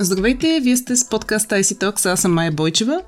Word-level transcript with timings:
Здравейте, 0.00 0.60
вие 0.62 0.76
сте 0.76 0.96
с 0.96 1.08
подкаст 1.08 1.50
IC 1.50 1.62
Talks, 1.62 2.06
аз 2.06 2.20
съм 2.20 2.34
Майя 2.34 2.52
Бойчева. 2.52 3.00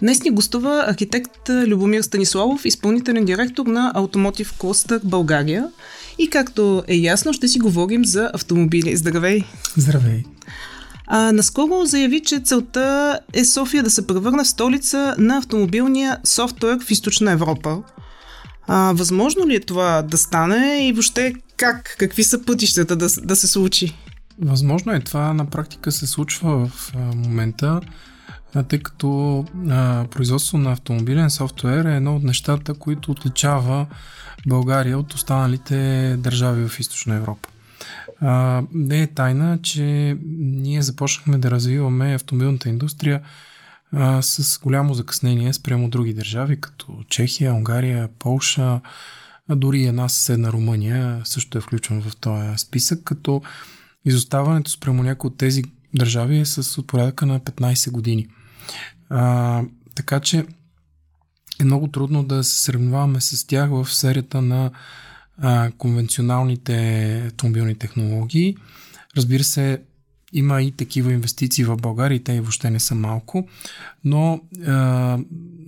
Днес 0.00 0.22
ни 0.22 0.30
гостува 0.30 0.84
архитект 0.88 1.48
Любомир 1.48 2.02
Станиславов, 2.02 2.64
изпълнителен 2.64 3.24
директор 3.24 3.66
на 3.66 3.92
Automotive 3.96 4.52
Cluster 4.52 5.00
България. 5.04 5.68
И 6.18 6.30
както 6.30 6.82
е 6.88 6.94
ясно, 6.94 7.32
ще 7.32 7.48
си 7.48 7.58
говорим 7.58 8.04
за 8.04 8.30
автомобили. 8.34 8.96
Здравей! 8.96 9.44
Здравей! 9.76 10.22
А, 11.06 11.32
наскоро 11.32 11.84
заяви, 11.84 12.20
че 12.20 12.40
целта 12.40 13.18
е 13.32 13.44
София 13.44 13.82
да 13.82 13.90
се 13.90 14.06
превърне 14.06 14.44
в 14.44 14.48
столица 14.48 15.14
на 15.18 15.36
автомобилния 15.36 16.18
софтуер 16.24 16.78
в 16.84 16.90
Източна 16.90 17.32
Европа. 17.32 17.82
А, 18.66 18.92
възможно 18.92 19.48
ли 19.48 19.54
е 19.54 19.60
това 19.60 20.02
да 20.02 20.18
стане 20.18 20.88
и 20.88 20.92
въобще 20.92 21.32
как? 21.56 21.96
Какви 21.98 22.24
са 22.24 22.42
пътищата 22.42 22.96
да, 22.96 23.08
да 23.22 23.36
се 23.36 23.46
случи? 23.46 23.94
Възможно 24.40 24.92
е. 24.92 25.00
Това 25.00 25.32
на 25.32 25.46
практика 25.46 25.92
се 25.92 26.06
случва 26.06 26.66
в 26.68 26.94
момента, 27.14 27.80
тъй 28.68 28.78
като 28.78 29.44
производство 30.10 30.58
на 30.58 30.72
автомобилен 30.72 31.30
софтуер 31.30 31.84
е 31.84 31.96
едно 31.96 32.16
от 32.16 32.22
нещата, 32.22 32.74
които 32.74 33.10
отличава 33.10 33.86
България 34.46 34.98
от 34.98 35.14
останалите 35.14 36.16
държави 36.18 36.68
в 36.68 36.80
Източна 36.80 37.14
Европа. 37.14 37.48
Не 38.72 39.02
е 39.02 39.06
тайна, 39.06 39.58
че 39.62 40.16
ние 40.38 40.82
започнахме 40.82 41.38
да 41.38 41.50
развиваме 41.50 42.14
автомобилната 42.14 42.68
индустрия 42.68 43.20
с 44.20 44.60
голямо 44.62 44.94
закъснение 44.94 45.52
спрямо 45.52 45.88
други 45.88 46.14
държави, 46.14 46.60
като 46.60 46.86
Чехия, 47.08 47.54
Унгария, 47.54 48.08
Полша, 48.18 48.80
а 49.48 49.56
дори 49.56 49.84
една 49.84 50.08
съседна 50.08 50.52
Румъния 50.52 51.20
също 51.24 51.58
е 51.58 51.60
включен 51.60 52.02
в 52.02 52.16
този 52.16 52.58
списък, 52.58 53.04
като 53.04 53.42
изоставането 54.06 54.70
спрямо 54.70 55.02
някои 55.02 55.28
от 55.28 55.38
тези 55.38 55.62
държави 55.94 56.38
е 56.38 56.44
с 56.44 56.82
порядъка 56.82 57.26
на 57.26 57.40
15 57.40 57.90
години. 57.90 58.26
А, 59.10 59.62
така 59.94 60.20
че 60.20 60.46
е 61.60 61.64
много 61.64 61.88
трудно 61.88 62.24
да 62.24 62.44
се 62.44 62.62
сравняваме 62.62 63.20
с 63.20 63.46
тях 63.46 63.70
в 63.70 63.94
серията 63.94 64.42
на 64.42 64.70
а, 65.38 65.70
конвенционалните 65.78 67.16
автомобилни 67.26 67.74
технологии. 67.74 68.56
Разбира 69.16 69.44
се, 69.44 69.82
има 70.32 70.62
и 70.62 70.72
такива 70.72 71.12
инвестиции 71.12 71.64
в 71.64 71.76
България 71.76 72.16
и 72.16 72.24
те 72.24 72.40
въобще 72.40 72.70
не 72.70 72.80
са 72.80 72.94
малко, 72.94 73.48
но 74.04 74.40
а, 74.66 75.18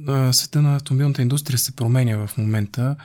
а, 0.08 0.32
света 0.32 0.62
на 0.62 0.76
автомобилната 0.76 1.22
индустрия 1.22 1.58
се 1.58 1.76
променя 1.76 2.26
в 2.26 2.38
момента. 2.38 2.96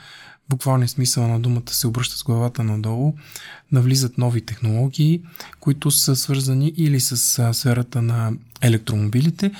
Буквално 0.48 0.88
смисъл 0.88 1.28
на 1.28 1.40
думата 1.40 1.70
се 1.70 1.86
обръща 1.86 2.16
с 2.16 2.24
главата 2.24 2.64
надолу, 2.64 3.14
навлизат 3.72 4.18
нови 4.18 4.40
технологии, 4.40 5.22
които 5.60 5.90
са 5.90 6.16
свързани 6.16 6.72
или 6.76 7.00
с 7.00 7.16
сферата 7.54 8.02
на 8.02 8.32
електромобилите, 8.62 9.50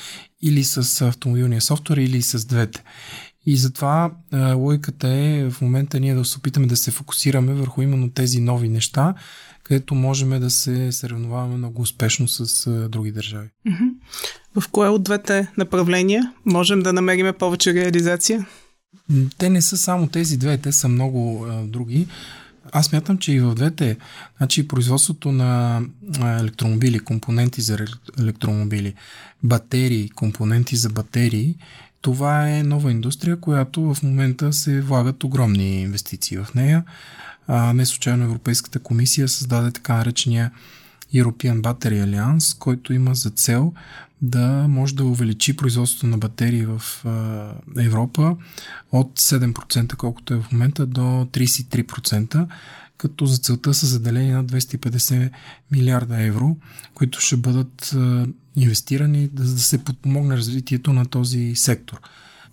или 0.42 0.64
с 0.64 1.02
автомобилния 1.02 1.60
софтуер, 1.60 1.96
или 1.96 2.22
с 2.22 2.44
двете. 2.44 2.82
И 3.46 3.56
затова 3.56 4.10
а, 4.32 4.55
логиката 4.55 5.08
е 5.08 5.50
в 5.50 5.60
момента 5.60 6.00
ние 6.00 6.14
да 6.14 6.24
се 6.24 6.38
опитаме 6.38 6.66
да 6.66 6.77
се 6.77 6.90
фокусираме 6.90 7.55
върху 7.55 7.82
именно 7.82 8.10
тези 8.10 8.40
нови 8.40 8.68
неща, 8.68 9.14
където 9.62 9.94
можем 9.94 10.40
да 10.40 10.50
се 10.50 10.92
съревноваваме 10.92 11.56
много 11.56 11.82
успешно 11.82 12.28
с 12.28 12.70
други 12.88 13.12
държави. 13.12 13.48
В 14.60 14.68
кое 14.68 14.88
от 14.88 15.02
двете 15.02 15.48
направления 15.56 16.32
можем 16.44 16.82
да 16.82 16.92
намерим 16.92 17.34
повече 17.38 17.74
реализация? 17.74 18.46
Те 19.38 19.50
не 19.50 19.62
са 19.62 19.77
само 19.77 20.06
тези 20.06 20.36
две, 20.36 20.58
те 20.58 20.72
са 20.72 20.88
много 20.88 21.47
а, 21.48 21.62
други. 21.62 22.06
Аз 22.72 22.92
мятам, 22.92 23.19
че 23.19 23.33
и 23.33 23.41
в 23.41 23.55
двете, 23.55 23.96
значи 24.36 24.69
производството 24.69 25.33
на 25.33 25.80
електромобили, 26.41 26.98
компоненти 26.98 27.61
за 27.61 27.78
електромобили, 28.19 28.94
батерии, 29.42 30.08
компоненти 30.08 30.77
за 30.77 30.91
батерии, 30.91 31.56
това 32.01 32.51
е 32.51 32.62
нова 32.62 32.90
индустрия, 32.90 33.40
която 33.40 33.95
в 33.95 34.02
момента 34.02 34.52
се 34.52 34.80
влагат 34.80 35.24
огромни 35.24 35.83
инвестиции 35.83 36.36
в 36.36 36.55
нея. 36.55 36.84
А, 37.46 37.73
не 37.73 37.86
случайно 37.86 38.24
Европейската 38.24 38.78
комисия 38.78 39.28
създаде 39.28 39.70
така 39.70 39.95
наречения 39.95 40.51
European 41.14 41.61
Battery 41.61 42.05
Alliance, 42.05 42.58
който 42.58 42.92
има 42.92 43.14
за 43.14 43.30
цел 43.30 43.73
да 44.24 44.67
може 44.68 44.95
да 44.95 45.05
увеличи 45.05 45.57
производството 45.57 46.07
на 46.07 46.18
батерии 46.18 46.67
в 46.67 46.83
Европа 47.79 48.36
от 48.92 49.20
7%, 49.20 49.96
колкото 49.96 50.35
е 50.35 50.40
в 50.40 50.52
момента, 50.52 50.86
до 50.86 51.01
33%, 51.01 52.46
като 52.98 53.27
за 53.27 53.39
целта 53.39 53.74
са 53.74 53.86
заделени 53.86 54.30
на 54.30 54.45
250 54.45 55.30
милиарда 55.70 56.23
евро, 56.23 56.57
които 56.95 57.20
ще 57.20 57.36
бъдат 57.36 57.95
инвестирани 58.57 59.29
да, 59.29 59.42
да 59.42 59.58
се 59.58 59.84
подпомогне 59.84 60.36
развитието 60.36 60.92
на 60.92 61.07
този 61.07 61.52
сектор. 61.57 62.01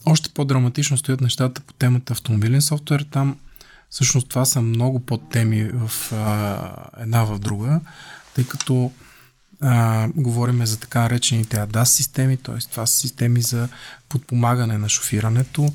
Още 0.05 0.29
по-драматично 0.29 0.97
стоят 0.97 1.21
нещата 1.21 1.61
по 1.61 1.73
темата 1.73 2.13
автомобилен 2.13 2.61
софтуер. 2.61 3.05
Там 3.11 3.37
всъщност 3.89 4.29
това 4.29 4.45
са 4.45 4.61
много 4.61 4.99
подтеми 4.99 5.63
в 5.73 6.11
а, 6.11 6.73
една 6.99 7.23
в 7.23 7.39
друга, 7.39 7.81
тъй 8.35 8.47
като 8.47 8.91
а, 9.61 10.07
говориме 10.15 10.65
за 10.65 10.79
така 10.79 11.01
наречените 11.01 11.57
ADAS 11.57 11.83
системи, 11.83 12.37
т.е. 12.37 12.57
това 12.71 12.85
са 12.85 12.95
системи 12.95 13.41
за 13.41 13.69
подпомагане 14.09 14.77
на 14.77 14.89
шофирането, 14.89 15.73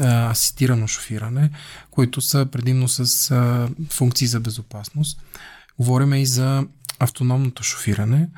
а, 0.00 0.30
асистирано 0.30 0.86
шофиране, 0.86 1.50
които 1.90 2.20
са 2.20 2.46
предимно 2.52 2.88
с 2.88 3.30
а, 3.30 3.68
функции 3.90 4.26
за 4.26 4.40
безопасност. 4.40 5.22
Говориме 5.78 6.22
и 6.22 6.26
за 6.26 6.66
автономното 6.98 7.62
шофиране. 7.62 8.28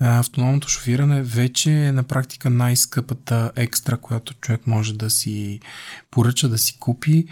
Автономното 0.00 0.68
шофиране 0.68 1.22
вече 1.22 1.72
е 1.72 1.92
на 1.92 2.02
практика 2.02 2.50
най-скъпата 2.50 3.52
екстра, 3.56 3.96
която 3.96 4.34
човек 4.34 4.66
може 4.66 4.94
да 4.94 5.10
си 5.10 5.60
поръча, 6.10 6.48
да 6.48 6.58
си 6.58 6.78
купи. 6.78 7.26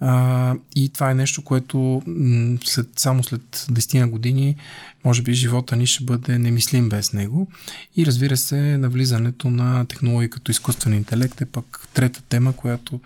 А, 0.00 0.54
и 0.76 0.88
това 0.88 1.10
е 1.10 1.14
нещо, 1.14 1.44
което 1.44 2.02
след, 2.64 2.88
само 2.96 3.24
след 3.24 3.42
10 3.42 4.00
на 4.00 4.08
години, 4.08 4.56
може 5.04 5.22
би 5.22 5.34
живота 5.34 5.76
ни 5.76 5.86
ще 5.86 6.04
бъде 6.04 6.38
немислим 6.38 6.88
без 6.88 7.12
него. 7.12 7.48
И 7.96 8.06
разбира 8.06 8.36
се, 8.36 8.78
навлизането 8.78 9.50
на 9.50 9.84
технологии 9.84 10.30
като 10.30 10.50
изкуствен 10.50 10.94
интелект 10.94 11.40
е 11.40 11.46
пък 11.46 11.88
трета 11.94 12.22
тема, 12.22 12.52
която 12.52 13.00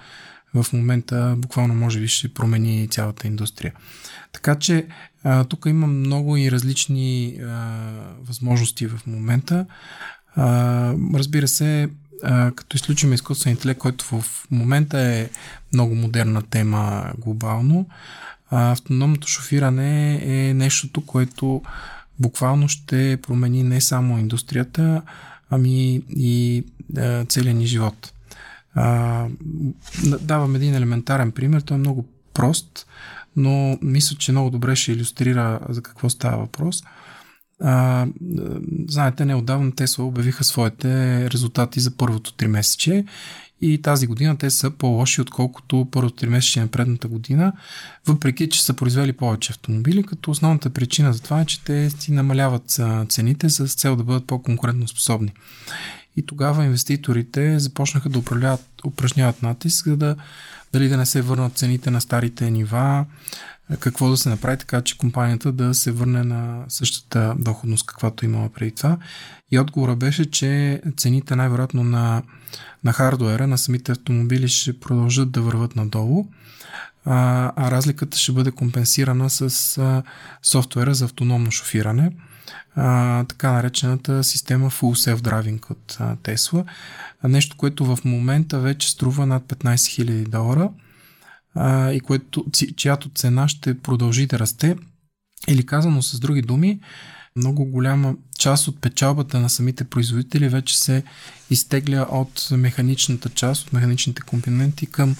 в 0.54 0.66
момента 0.72 1.34
буквално 1.38 1.74
може 1.74 2.00
би 2.00 2.08
ще 2.08 2.34
промени 2.34 2.88
цялата 2.88 3.26
индустрия. 3.26 3.72
Така 4.32 4.54
че 4.54 4.86
а, 5.24 5.44
тук 5.44 5.66
има 5.66 5.86
много 5.86 6.36
и 6.36 6.50
различни 6.50 7.38
а, 7.42 7.46
възможности 8.20 8.86
в 8.86 9.00
момента. 9.06 9.66
А, 10.34 10.94
разбира 11.14 11.48
се, 11.48 11.88
като 12.54 12.76
изключим 12.76 13.12
изкуствен 13.12 13.50
интелект, 13.50 13.80
който 13.80 14.04
в 14.04 14.46
момента 14.50 15.00
е 15.00 15.30
много 15.72 15.94
модерна 15.94 16.42
тема 16.42 17.12
глобално, 17.18 17.86
автономното 18.50 19.28
шофиране 19.28 20.20
е 20.22 20.54
нещото, 20.54 21.06
което 21.06 21.62
буквално 22.18 22.68
ще 22.68 23.18
промени 23.22 23.62
не 23.62 23.80
само 23.80 24.18
индустрията, 24.18 25.02
ами 25.50 26.02
и 26.16 26.64
а, 26.96 27.24
целият 27.24 27.58
ни 27.58 27.66
живот. 27.66 28.12
Давам 30.20 30.54
един 30.54 30.74
елементарен 30.74 31.32
пример, 31.32 31.60
той 31.60 31.74
е 31.74 31.80
много 31.80 32.08
прост, 32.34 32.86
но 33.36 33.78
мисля, 33.82 34.16
че 34.16 34.32
много 34.32 34.50
добре 34.50 34.76
ще 34.76 34.92
иллюстрира 34.92 35.60
за 35.68 35.82
какво 35.82 36.10
става 36.10 36.36
въпрос. 36.36 36.82
А, 36.84 36.88
знаете, 38.88 39.24
неодавна 39.24 39.72
Тесла 39.72 40.04
обявиха 40.04 40.44
своите 40.44 40.88
резултати 41.30 41.80
за 41.80 41.90
първото 41.90 42.32
три 42.32 42.48
месече 42.48 43.04
и 43.62 43.82
тази 43.82 44.06
година 44.06 44.38
те 44.38 44.50
са 44.50 44.70
по-лоши, 44.70 45.20
отколкото 45.20 45.88
първото 45.90 46.16
три 46.16 46.28
месече 46.28 46.60
на 46.60 46.68
предната 46.68 47.08
година, 47.08 47.52
въпреки, 48.06 48.48
че 48.48 48.64
са 48.64 48.74
произвели 48.74 49.12
повече 49.12 49.52
автомобили, 49.52 50.02
като 50.02 50.30
основната 50.30 50.70
причина 50.70 51.12
за 51.12 51.22
това 51.22 51.40
е, 51.40 51.44
че 51.44 51.64
те 51.64 51.90
си 51.90 52.12
намаляват 52.12 52.80
цените 53.08 53.50
с 53.50 53.74
цел 53.74 53.96
да 53.96 54.04
бъдат 54.04 54.26
по-конкурентно 54.26 54.88
способни. 54.88 55.32
И 56.16 56.26
тогава 56.26 56.64
инвеститорите 56.64 57.58
започнаха 57.58 58.08
да 58.08 58.58
упражняват 58.84 59.42
натиск, 59.42 59.86
за 59.86 59.96
да 59.96 60.16
дали 60.72 60.88
да 60.88 60.96
не 60.96 61.06
се 61.06 61.22
върнат 61.22 61.58
цените 61.58 61.90
на 61.90 62.00
старите 62.00 62.50
нива, 62.50 63.04
какво 63.78 64.10
да 64.10 64.16
се 64.16 64.28
направи 64.28 64.56
така, 64.56 64.82
че 64.82 64.98
компанията 64.98 65.52
да 65.52 65.74
се 65.74 65.92
върне 65.92 66.24
на 66.24 66.64
същата 66.68 67.34
доходност, 67.38 67.86
каквато 67.86 68.24
имала 68.24 68.48
преди 68.48 68.70
това. 68.70 68.98
И 69.50 69.58
отговора 69.58 69.96
беше, 69.96 70.30
че 70.30 70.82
цените 70.96 71.36
най-вероятно 71.36 71.84
на, 71.84 72.22
на 72.84 72.92
хардуера, 72.92 73.46
на 73.46 73.58
самите 73.58 73.92
автомобили 73.92 74.48
ще 74.48 74.80
продължат 74.80 75.30
да 75.30 75.42
върват 75.42 75.76
надолу, 75.76 76.26
а, 77.04 77.52
а 77.56 77.70
разликата 77.70 78.18
ще 78.18 78.32
бъде 78.32 78.50
компенсирана 78.50 79.30
с 79.30 79.78
а, 79.78 80.02
софтуера 80.42 80.94
за 80.94 81.04
автономно 81.04 81.50
шофиране, 81.50 82.12
а, 82.76 83.24
така 83.24 83.52
наречената 83.52 84.24
система 84.24 84.70
Full 84.70 85.14
Self-Driving 85.14 85.70
от 85.70 85.96
а, 86.00 86.16
Tesla. 86.16 86.64
Нещо, 87.24 87.56
което 87.56 87.96
в 87.96 87.98
момента 88.04 88.60
вече 88.60 88.90
струва 88.90 89.26
над 89.26 89.42
15 89.42 89.74
000 89.74 90.28
долара 90.28 90.70
и 91.92 92.00
което, 92.04 92.46
чиято 92.76 93.10
цена 93.14 93.48
ще 93.48 93.78
продължи 93.78 94.26
да 94.26 94.38
расте. 94.38 94.76
Или 95.48 95.66
казано 95.66 96.02
с 96.02 96.20
други 96.20 96.42
думи, 96.42 96.80
много 97.36 97.64
голяма 97.64 98.14
част 98.38 98.68
от 98.68 98.80
печалбата 98.80 99.40
на 99.40 99.50
самите 99.50 99.84
производители 99.84 100.48
вече 100.48 100.78
се 100.78 101.02
изтегля 101.50 102.06
от 102.10 102.48
механичната 102.50 103.28
част, 103.28 103.66
от 103.66 103.72
механичните 103.72 104.22
компоненти 104.22 104.86
към 104.86 105.16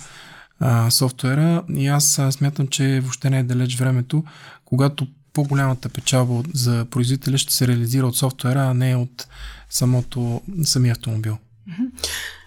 а, 0.61 0.91
софтуера 0.91 1.65
и 1.69 1.87
аз 1.87 2.19
а, 2.19 2.33
смятам, 2.33 2.69
че 2.69 3.00
въобще 3.00 3.31
не 3.31 3.38
е 3.38 3.43
далеч 3.43 3.76
времето, 3.76 4.25
когато 4.65 5.06
по-голямата 5.33 5.88
печалба 5.88 6.43
за 6.55 6.87
производителя 6.91 7.38
ще 7.38 7.55
се 7.55 7.69
реализира 7.69 8.06
от 8.06 8.17
софтуера, 8.17 8.61
а 8.61 8.75
не 8.75 8.97
от 8.97 9.26
самото, 9.71 10.43
самия 10.65 10.93
автомобил. 10.93 11.38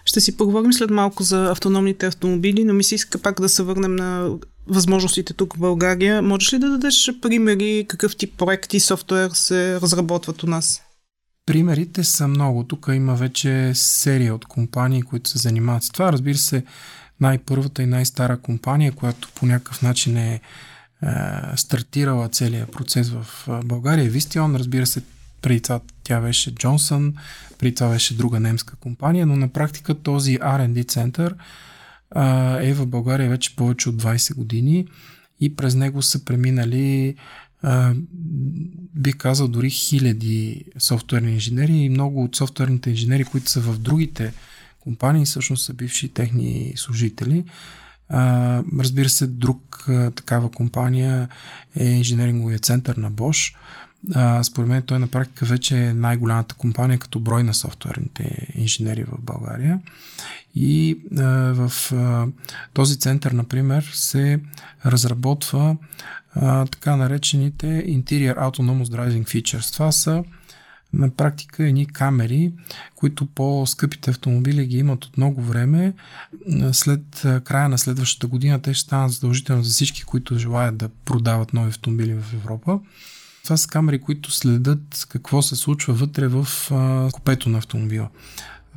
Ще 0.04 0.20
си 0.20 0.36
поговорим 0.36 0.72
след 0.72 0.90
малко 0.90 1.22
за 1.22 1.50
автономните 1.50 2.06
автомобили, 2.06 2.64
но 2.64 2.74
ми 2.74 2.84
се 2.84 2.94
иска 2.94 3.18
пак 3.18 3.40
да 3.40 3.48
се 3.48 3.62
върнем 3.62 3.96
на 3.96 4.30
възможностите 4.66 5.32
тук 5.32 5.54
в 5.54 5.58
България. 5.58 6.22
Можеш 6.22 6.52
ли 6.52 6.58
да 6.58 6.70
дадеш 6.70 7.10
примери 7.22 7.86
какъв 7.88 8.16
тип 8.16 8.38
проекти 8.38 8.80
софтуер 8.80 9.30
се 9.30 9.80
разработват 9.80 10.42
у 10.42 10.46
нас? 10.46 10.82
Примерите 11.46 12.04
са 12.04 12.28
много. 12.28 12.64
Тук 12.64 12.86
има 12.92 13.14
вече 13.14 13.72
серия 13.74 14.34
от 14.34 14.44
компании, 14.44 15.02
които 15.02 15.30
се 15.30 15.38
занимават 15.38 15.82
с 15.82 15.90
това. 15.90 16.12
Разбира 16.12 16.38
се, 16.38 16.64
най-първата 17.20 17.82
и 17.82 17.86
най-стара 17.86 18.36
компания, 18.36 18.92
която 18.92 19.28
по 19.34 19.46
някакъв 19.46 19.82
начин 19.82 20.16
е, 20.16 20.32
е 20.32 20.40
стартирала 21.56 22.28
целият 22.28 22.72
процес 22.72 23.10
в 23.10 23.26
България 23.64 24.04
е 24.04 24.08
Вистион. 24.08 24.56
Разбира 24.56 24.86
се, 24.86 25.02
преди 25.42 25.60
това 25.60 25.80
тя 26.04 26.20
беше 26.20 26.54
Джонсън, 26.54 27.14
преди 27.58 27.74
това 27.74 27.90
беше 27.90 28.16
друга 28.16 28.40
немска 28.40 28.76
компания, 28.76 29.26
но 29.26 29.36
на 29.36 29.48
практика 29.48 29.94
този 29.94 30.38
R&D 30.38 30.88
център 30.88 31.34
а, 32.10 32.58
е 32.60 32.74
в 32.74 32.86
България 32.86 33.30
вече 33.30 33.56
повече 33.56 33.88
от 33.88 34.02
20 34.02 34.34
години 34.34 34.86
и 35.40 35.56
през 35.56 35.74
него 35.74 36.02
са 36.02 36.24
преминали 36.24 37.14
а, 37.62 37.94
би 38.94 39.12
казал 39.12 39.48
дори 39.48 39.70
хиляди 39.70 40.64
софтуерни 40.78 41.32
инженери 41.32 41.72
и 41.72 41.88
много 41.88 42.24
от 42.24 42.36
софтуерните 42.36 42.90
инженери, 42.90 43.24
които 43.24 43.50
са 43.50 43.60
в 43.60 43.78
другите 43.78 44.32
компании, 44.80 45.24
всъщност 45.24 45.64
са 45.64 45.74
бивши 45.74 46.08
техни 46.08 46.72
служители. 46.76 47.44
Разбира 48.78 49.08
се, 49.08 49.26
друг 49.26 49.84
такава 50.14 50.50
компания 50.50 51.28
е 51.76 51.84
инженеринговия 51.84 52.58
център 52.58 52.96
на 52.96 53.12
Bosch. 53.12 53.54
Според 54.42 54.68
мен 54.68 54.82
той 54.82 54.98
на 54.98 55.06
практика 55.06 55.44
вече 55.44 55.78
е 55.78 55.94
най-голямата 55.94 56.54
компания 56.54 56.98
като 56.98 57.20
брой 57.20 57.42
на 57.42 57.54
софтуерните 57.54 58.48
инженери 58.54 59.04
в 59.04 59.22
България. 59.22 59.80
И 60.54 60.98
в 61.10 61.72
този 62.72 62.98
център, 62.98 63.32
например, 63.32 63.90
се 63.94 64.40
разработва 64.86 65.76
така 66.70 66.96
наречените 66.96 67.66
Interior 67.66 68.36
Autonomous 68.38 68.84
Driving 68.84 69.24
Features. 69.24 69.72
Това 69.72 69.92
са 69.92 70.24
на 70.92 71.10
практика 71.10 71.66
едни 71.66 71.86
камери, 71.86 72.52
които 72.94 73.26
по-скъпите 73.26 74.10
автомобили 74.10 74.66
ги 74.66 74.78
имат 74.78 75.04
от 75.04 75.16
много 75.16 75.42
време. 75.42 75.92
След 76.72 77.26
края 77.44 77.68
на 77.68 77.78
следващата 77.78 78.26
година 78.26 78.62
те 78.62 78.74
ще 78.74 78.84
станат 78.84 79.12
задължително 79.12 79.62
за 79.62 79.70
всички, 79.70 80.02
които 80.04 80.38
желаят 80.38 80.76
да 80.76 80.88
продават 80.88 81.52
нови 81.52 81.68
автомобили 81.68 82.14
в 82.14 82.34
Европа. 82.34 82.80
Това 83.44 83.56
са 83.56 83.68
камери, 83.68 84.00
които 84.00 84.30
следят 84.32 85.06
какво 85.08 85.42
се 85.42 85.56
случва 85.56 85.94
вътре 85.94 86.28
в 86.28 86.48
купето 87.12 87.48
на 87.48 87.58
автомобила. 87.58 88.08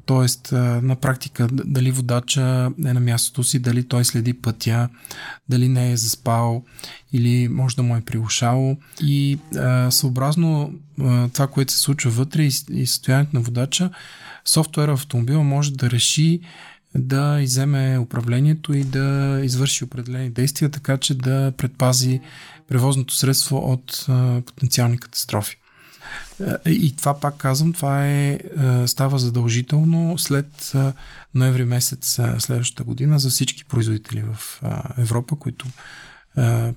Тоест, 0.06 0.50
на 0.82 0.96
практика, 0.96 1.48
дали 1.52 1.92
водача 1.92 2.72
е 2.86 2.94
на 2.94 3.00
мястото 3.00 3.44
си, 3.44 3.60
дали 3.60 3.88
той 3.88 4.06
следи 4.06 4.34
пътя, 4.34 4.90
дали 5.50 5.70
не 5.70 5.92
е 5.92 5.98
заспал 5.98 6.64
или 7.14 7.48
може 7.48 7.76
да 7.76 7.84
му 7.84 7.96
е 7.96 8.02
прилушало. 8.02 8.78
И 9.02 9.40
съобразно 9.90 10.74
това, 11.34 11.48
което 11.48 11.74
се 11.74 11.80
случва 11.80 12.12
вътре 12.12 12.44
и, 12.44 12.88
състоянието 12.88 13.36
на 13.36 13.42
водача, 13.42 13.90
софтуера 14.46 14.98
в 14.98 15.00
автомобила 15.00 15.44
може 15.44 15.74
да 15.74 15.92
реши 15.92 16.40
да 16.96 17.40
иземе 17.42 18.00
управлението 18.00 18.74
и 18.74 18.84
да 18.84 19.40
извърши 19.44 19.84
определени 19.84 20.30
действия, 20.30 20.70
така 20.70 20.98
че 20.98 21.16
да 21.16 21.52
предпази 21.58 22.22
превозното 22.68 23.16
средство 23.16 23.58
от 23.58 24.06
а, 24.10 24.42
потенциални 24.42 24.98
катастрофи. 24.98 25.58
И 26.66 26.96
това 26.96 27.20
пак 27.20 27.38
казвам, 27.38 27.74
това 27.74 28.08
е, 28.08 28.40
става 28.86 29.20
задължително 29.20 30.18
след 30.18 30.74
ноември 31.36 31.66
месец 31.66 32.20
следващата 32.38 32.84
година 32.84 33.20
за 33.20 33.30
всички 33.30 33.66
производители 33.66 34.24
в 34.34 34.62
Европа, 34.98 35.36
които 35.36 35.66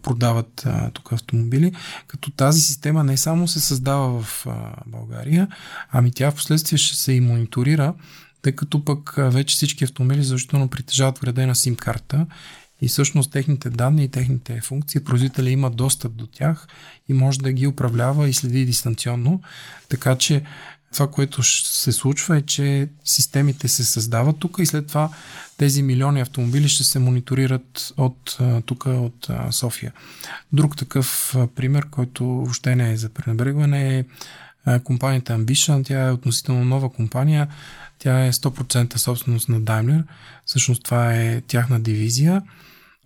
продават 0.02 0.66
тук 0.92 1.12
автомобили, 1.12 1.72
като 2.06 2.30
тази 2.30 2.60
система 2.60 3.04
не 3.04 3.16
само 3.16 3.48
се 3.48 3.60
създава 3.60 4.22
в 4.22 4.46
България, 4.86 5.48
ами 5.90 6.12
тя 6.12 6.30
в 6.30 6.34
последствие 6.34 6.78
ще 6.78 6.96
се 6.96 7.12
и 7.12 7.20
мониторира, 7.20 7.94
тъй 8.42 8.52
като 8.52 8.84
пък 8.84 9.14
вече 9.18 9.56
всички 9.56 9.84
автомобили 9.84 10.22
задължително 10.22 10.68
притежават 10.68 11.18
вредена 11.18 11.54
сим-карта 11.54 12.26
и 12.82 12.88
всъщност 12.88 13.32
техните 13.32 13.70
данни 13.70 14.04
и 14.04 14.08
техните 14.08 14.60
функции, 14.60 15.04
производителя 15.04 15.50
има 15.50 15.70
достъп 15.70 16.12
до 16.12 16.26
тях 16.26 16.66
и 17.08 17.12
може 17.12 17.38
да 17.38 17.52
ги 17.52 17.66
управлява 17.66 18.28
и 18.28 18.32
следи 18.32 18.64
дистанционно. 18.64 19.40
Така 19.88 20.16
че 20.16 20.42
това, 20.92 21.10
което 21.10 21.42
се 21.42 21.92
случва 21.92 22.36
е, 22.36 22.42
че 22.42 22.88
системите 23.04 23.68
се 23.68 23.84
създават 23.84 24.38
тук 24.38 24.56
и 24.60 24.66
след 24.66 24.86
това 24.86 25.10
тези 25.56 25.82
милиони 25.82 26.20
автомобили 26.20 26.68
ще 26.68 26.84
се 26.84 26.98
мониторират 26.98 27.92
от 27.96 28.38
тук, 28.66 28.86
от 28.86 29.28
София. 29.50 29.92
Друг 30.52 30.76
такъв 30.76 31.36
пример, 31.54 31.86
който 31.90 32.24
въобще 32.24 32.76
не 32.76 32.92
е 32.92 32.96
за 32.96 33.08
пренебрегване 33.08 33.98
е 33.98 34.04
компанията 34.84 35.38
Ambition. 35.38 35.86
Тя 35.86 36.08
е 36.08 36.12
относително 36.12 36.64
нова 36.64 36.92
компания. 36.92 37.48
Тя 37.98 38.26
е 38.26 38.32
100% 38.32 38.96
собственост 38.96 39.48
на 39.48 39.60
Daimler. 39.60 40.04
Всъщност 40.46 40.82
това 40.82 41.14
е 41.14 41.40
тяхна 41.40 41.80
дивизия 41.80 42.42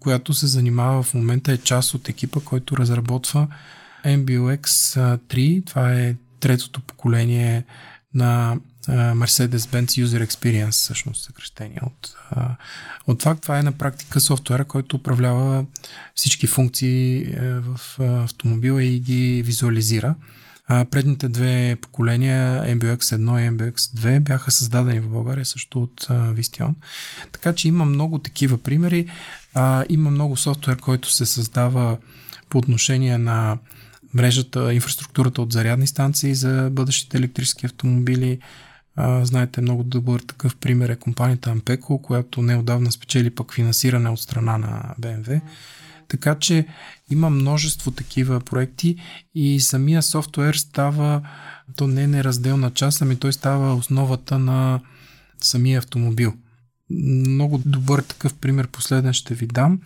която 0.04 0.34
се 0.34 0.46
занимава 0.46 1.02
в 1.02 1.14
момента 1.14 1.52
е 1.52 1.56
част 1.56 1.94
от 1.94 2.08
екипа, 2.08 2.40
който 2.44 2.76
разработва 2.76 3.48
MBUX 4.04 4.66
3. 5.18 5.66
Това 5.66 5.92
е 5.92 6.14
третото 6.40 6.80
поколение 6.80 7.64
на 8.14 8.56
Mercedes-Benz 8.88 10.04
User 10.04 10.26
Experience, 10.26 10.70
всъщност 10.70 11.24
съкрещение 11.24 11.80
от, 11.82 12.16
от 13.06 13.22
факт. 13.22 13.42
Това 13.42 13.58
е 13.58 13.62
на 13.62 13.72
практика 13.72 14.20
софтуера, 14.20 14.64
който 14.64 14.96
управлява 14.96 15.64
всички 16.14 16.46
функции 16.46 17.22
е, 17.22 17.60
в 17.60 17.80
автомобила 18.00 18.84
и 18.84 19.00
ги 19.00 19.42
визуализира. 19.42 20.14
А, 20.68 20.84
предните 20.84 21.28
две 21.28 21.76
поколения, 21.80 22.62
MBUX 22.62 22.98
1 22.98 23.16
и 23.16 23.50
MBUX 23.50 23.76
2, 23.76 24.20
бяха 24.20 24.50
създадени 24.50 25.00
в 25.00 25.08
България 25.08 25.44
също 25.44 25.82
от 25.82 26.06
а, 26.08 26.34
Vistion. 26.34 26.74
Така 27.32 27.52
че 27.52 27.68
има 27.68 27.84
много 27.84 28.18
такива 28.18 28.58
примери. 28.58 29.10
А, 29.54 29.84
има 29.88 30.10
много 30.10 30.36
софтуер, 30.36 30.76
който 30.76 31.10
се 31.10 31.26
създава 31.26 31.96
по 32.48 32.58
отношение 32.58 33.18
на 33.18 33.58
мрежата, 34.14 34.74
инфраструктурата 34.74 35.42
от 35.42 35.52
зарядни 35.52 35.86
станции 35.86 36.34
за 36.34 36.68
бъдещите 36.72 37.16
електрически 37.16 37.66
автомобили. 37.66 38.38
А, 38.96 39.24
знаете, 39.24 39.60
много 39.60 39.82
добър 39.82 40.20
такъв 40.20 40.56
пример 40.56 40.88
е 40.88 40.96
компанията 40.96 41.54
Ampeco, 41.56 42.02
която 42.02 42.42
неодавна 42.42 42.92
спечели 42.92 43.30
пък 43.30 43.54
финансиране 43.54 44.08
от 44.08 44.20
страна 44.20 44.58
на 44.58 44.94
BMW. 45.00 45.40
Така 46.08 46.34
че 46.34 46.66
има 47.10 47.30
множество 47.30 47.90
такива 47.90 48.40
проекти 48.40 48.96
и 49.34 49.60
самия 49.60 50.02
софтуер 50.02 50.54
става, 50.54 51.22
то 51.76 51.86
не 51.86 52.02
е 52.02 52.06
неразделна 52.06 52.70
част, 52.70 53.02
ами 53.02 53.16
той 53.16 53.32
става 53.32 53.74
основата 53.74 54.38
на 54.38 54.80
самия 55.40 55.78
автомобил. 55.78 56.32
Много 56.90 57.62
добър 57.66 58.02
такъв 58.02 58.34
пример 58.34 58.66
последен 58.66 59.12
ще 59.12 59.34
ви 59.34 59.46
дам. 59.46 59.80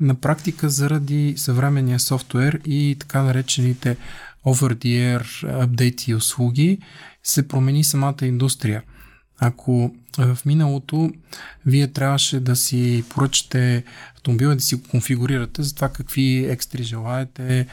На 0.00 0.14
практика 0.14 0.68
заради 0.70 1.34
съвременния 1.36 2.00
софтуер 2.00 2.60
и 2.66 2.96
така 2.98 3.22
наречените 3.22 3.96
over-the-air 4.46 5.44
апдейти 5.62 6.10
и 6.10 6.14
услуги 6.14 6.78
се 7.22 7.48
промени 7.48 7.84
самата 7.84 8.16
индустрия. 8.22 8.82
Ако 9.38 9.94
в 10.18 10.38
миналото 10.46 11.10
вие 11.66 11.88
трябваше 11.88 12.40
да 12.40 12.56
си 12.56 13.04
поръчате 13.08 13.84
автомобила, 14.16 14.54
да 14.54 14.60
си 14.60 14.74
го 14.74 14.82
конфигурирате 14.90 15.62
за 15.62 15.74
това 15.74 15.88
какви 15.88 16.46
екстри 16.48 16.82
желаете, 16.82 17.66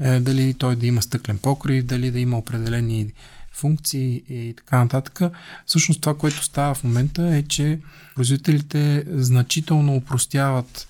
е, 0.00 0.20
дали 0.20 0.54
той 0.54 0.76
да 0.76 0.86
има 0.86 1.02
стъклен 1.02 1.38
покрив, 1.38 1.84
дали 1.84 2.10
да 2.10 2.20
има 2.20 2.38
определени 2.38 3.12
функции 3.52 4.22
и 4.28 4.54
така 4.56 4.78
нататък. 4.78 5.32
Всъщност 5.66 6.00
това, 6.00 6.16
което 6.16 6.44
става 6.44 6.74
в 6.74 6.84
момента 6.84 7.36
е, 7.36 7.42
че 7.42 7.78
производителите 8.14 9.04
значително 9.08 9.96
упростяват 9.96 10.88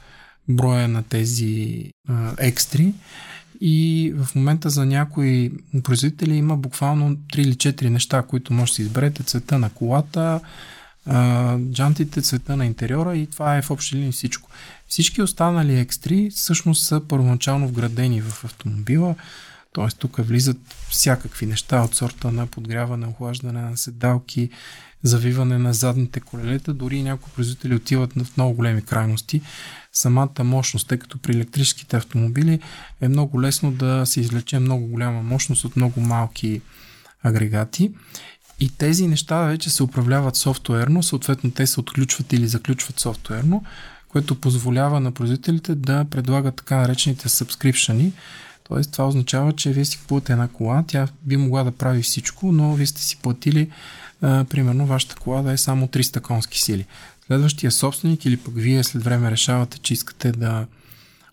броя 0.48 0.88
на 0.88 1.02
тези 1.02 1.84
а, 2.08 2.34
екстри 2.38 2.94
и 3.60 4.12
в 4.16 4.34
момента 4.34 4.70
за 4.70 4.86
някои 4.86 5.52
производители 5.82 6.34
има 6.34 6.56
буквално 6.56 7.16
3 7.16 7.38
или 7.38 7.54
4 7.54 7.88
неща, 7.88 8.22
които 8.22 8.52
може 8.52 8.72
да 8.72 8.74
си 8.74 8.82
изберете. 8.82 9.22
Цвета 9.22 9.58
на 9.58 9.70
колата, 9.70 10.40
джантите, 11.72 12.22
цвета 12.22 12.56
на 12.56 12.66
интериора 12.66 13.16
и 13.16 13.26
това 13.26 13.56
е 13.56 13.62
в 13.62 13.70
общи 13.70 13.96
линии 13.96 14.12
всичко. 14.12 14.50
Всички 14.88 15.22
останали 15.22 15.78
екстри 15.78 16.30
всъщност 16.30 16.86
са 16.86 17.00
първоначално 17.08 17.68
вградени 17.68 18.20
в 18.20 18.44
автомобила. 18.44 19.14
Тоест 19.72 19.98
тук 19.98 20.16
влизат 20.16 20.56
всякакви 20.88 21.46
неща 21.46 21.82
от 21.82 21.94
сорта 21.94 22.32
на 22.32 22.46
подгряване, 22.46 23.06
охлаждане 23.06 23.62
на 23.62 23.76
седалки, 23.76 24.50
завиване 25.02 25.58
на 25.58 25.74
задните 25.74 26.20
колелета, 26.20 26.74
дори 26.74 27.02
някои 27.02 27.32
производители 27.32 27.74
отиват 27.74 28.12
в 28.12 28.36
много 28.36 28.54
големи 28.54 28.82
крайности. 28.82 29.40
Самата 29.92 30.44
мощност, 30.44 30.88
тъй 30.88 30.98
като 30.98 31.18
при 31.18 31.32
електрическите 31.32 31.96
автомобили 31.96 32.60
е 33.00 33.08
много 33.08 33.42
лесно 33.42 33.72
да 33.72 34.06
се 34.06 34.20
излече 34.20 34.58
много 34.58 34.86
голяма 34.86 35.22
мощност 35.22 35.64
от 35.64 35.76
много 35.76 36.00
малки 36.00 36.60
агрегати. 37.22 37.92
И 38.60 38.68
тези 38.68 39.06
неща 39.06 39.44
вече 39.44 39.70
се 39.70 39.82
управляват 39.82 40.36
софтуерно, 40.36 41.02
съответно 41.02 41.50
те 41.50 41.66
се 41.66 41.80
отключват 41.80 42.32
или 42.32 42.46
заключват 42.46 43.00
софтуерно, 43.00 43.64
което 44.08 44.40
позволява 44.40 45.00
на 45.00 45.12
производителите 45.12 45.74
да 45.74 46.04
предлагат 46.10 46.56
така 46.56 46.76
наречените 46.76 47.28
subscription 47.28 48.12
Тоест 48.70 48.92
това 48.92 49.08
означава, 49.08 49.52
че 49.52 49.72
вие 49.72 49.84
си 49.84 49.98
купувате 49.98 50.32
една 50.32 50.48
кола, 50.48 50.84
тя 50.86 51.08
би 51.22 51.36
могла 51.36 51.64
да 51.64 51.72
прави 51.72 52.02
всичко, 52.02 52.52
но 52.52 52.74
вие 52.74 52.86
сте 52.86 53.02
си 53.02 53.16
платили 53.16 53.70
а, 54.22 54.44
примерно 54.44 54.86
вашата 54.86 55.14
кола 55.14 55.42
да 55.42 55.52
е 55.52 55.56
само 55.56 55.86
300 55.86 56.20
конски 56.20 56.60
сили. 56.60 56.86
Следващия 57.26 57.70
собственик 57.70 58.24
или 58.24 58.36
пък 58.36 58.54
вие 58.56 58.84
след 58.84 59.04
време 59.04 59.30
решавате, 59.30 59.78
че 59.78 59.94
искате 59.94 60.32
да 60.32 60.66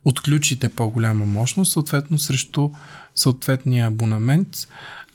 отключите 0.05 0.69
по-голяма 0.69 1.25
мощност, 1.25 1.71
съответно 1.71 2.19
срещу 2.19 2.69
съответния 3.15 3.87
абонамент. 3.87 4.67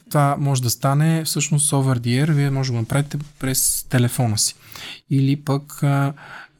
Това 0.09 0.37
може 0.39 0.63
да 0.63 0.71
стане 0.71 1.25
всъщност 1.25 1.71
over 1.73 1.99
the 1.99 2.25
air, 2.25 2.33
вие 2.33 2.51
може 2.51 2.69
да 2.69 2.73
го 2.73 2.81
направите 2.81 3.19
през 3.39 3.87
телефона 3.89 4.39
си. 4.39 4.55
Или 5.11 5.37
пък 5.37 5.83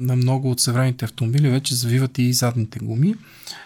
на 0.01 0.17
много 0.17 0.51
от 0.51 0.61
съвременните 0.61 1.05
автомобили 1.05 1.49
вече 1.49 1.75
завиват 1.75 2.19
и 2.19 2.33
задните 2.33 2.79
гуми. 2.79 3.15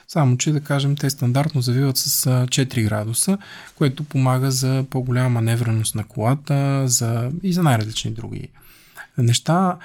Само, 0.08 0.38
че 0.38 0.52
да 0.52 0.60
кажем, 0.60 0.96
те 0.96 1.10
стандартно 1.10 1.60
завиват 1.60 1.96
с 1.96 2.26
4 2.26 2.84
градуса, 2.84 3.38
което 3.74 4.04
помага 4.04 4.50
за 4.50 4.84
по-голяма 4.90 5.28
маневреност 5.28 5.94
на 5.94 6.04
колата 6.04 6.88
за, 6.88 7.30
и 7.42 7.52
за 7.52 7.62
най-различни 7.62 8.10
други 8.10 8.48
неща. 9.18 9.76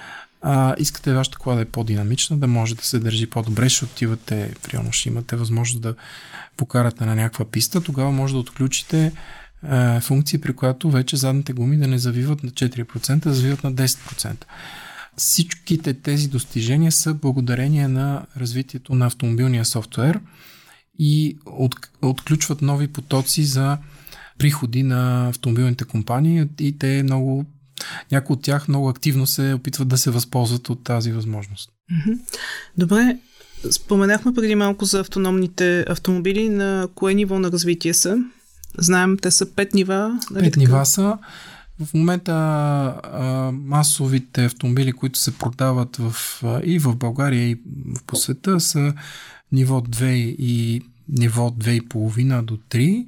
А, 0.42 0.76
искате 0.78 1.14
вашата 1.14 1.38
кола 1.38 1.56
да 1.56 1.62
е 1.62 1.66
по-динамична, 1.66 2.38
да 2.38 2.48
може 2.48 2.76
да 2.76 2.84
се 2.84 3.00
държи 3.00 3.30
по-добре, 3.30 3.70
ще 3.70 3.86
отивате, 3.86 4.54
примерно 4.64 4.92
ще 4.92 5.10
имате 5.10 5.36
възможност 5.36 5.82
да 5.82 5.96
покарате 6.58 7.06
на 7.06 7.16
някаква 7.16 7.46
писта, 7.46 7.82
тогава 7.82 8.12
може 8.12 8.34
да 8.34 8.40
отключите 8.40 9.12
а, 9.64 10.02
функция, 10.02 10.42
при 10.42 10.54
която 10.54 10.92
вече 10.92 11.18
задните 11.18 11.54
гуми 11.54 11.78
да 11.78 11.88
не 11.88 11.98
завиват 11.98 12.44
на 12.44 12.50
4%, 12.50 13.26
а 13.26 13.34
завиват 13.34 13.64
на 13.64 13.74
10%. 13.74 14.46
Всичките 15.18 15.94
тези 15.94 16.28
достижения 16.28 16.92
са 16.92 17.14
благодарение 17.14 17.88
на 17.88 18.26
развитието 18.38 18.96
на 18.96 19.06
автомобилния 19.06 19.66
софтуер 19.66 20.20
и 21.00 21.38
от, 21.46 21.76
отключват 22.02 22.62
нови 22.62 22.88
потоци 22.88 23.44
за 23.44 23.78
приходи 24.38 24.84
на 24.84 25.30
автомобилните 25.30 25.84
компании 25.84 26.46
и 26.60 26.78
те 26.78 27.04
много 27.04 27.46
някои 28.12 28.34
от 28.34 28.42
тях 28.42 28.68
много 28.68 28.90
активно 28.90 29.28
се 29.28 29.54
опитват 29.54 29.88
да 29.88 29.98
се 29.98 30.12
възползват 30.12 30.70
от 30.70 30.84
тази 30.84 31.12
възможност. 31.12 31.70
Добре, 32.78 33.18
споменахме 33.72 34.34
преди 34.34 34.56
малко 34.56 34.86
за 34.86 35.00
автономните 35.00 35.86
автомобили. 35.90 36.50
На 36.50 36.88
кое 36.96 37.14
ниво 37.14 37.40
на 37.40 37.52
развитие 37.52 37.94
са? 37.94 38.18
Знаем, 38.78 39.18
те 39.22 39.32
са 39.32 39.56
пет 39.56 39.74
нива. 39.74 40.20
Нали 40.32 40.44
пет 40.44 40.56
нива 40.56 40.86
са. 40.86 41.18
В 41.86 41.94
момента 41.94 42.34
а, 43.04 43.52
масовите 43.54 44.46
автомобили, 44.46 44.92
които 44.92 45.20
се 45.20 45.38
продават 45.38 45.98
в, 45.98 46.16
а, 46.44 46.62
и 46.64 46.80
в 46.80 46.96
България, 46.96 47.50
и 47.50 47.62
по 48.08 48.16
света, 48.16 48.60
са 48.60 48.94
ниво 49.52 49.82
2 49.82 50.06
и 50.40 50.82
ниво 51.10 51.50
2,5 51.50 52.42
до 52.42 52.58
3, 52.58 53.06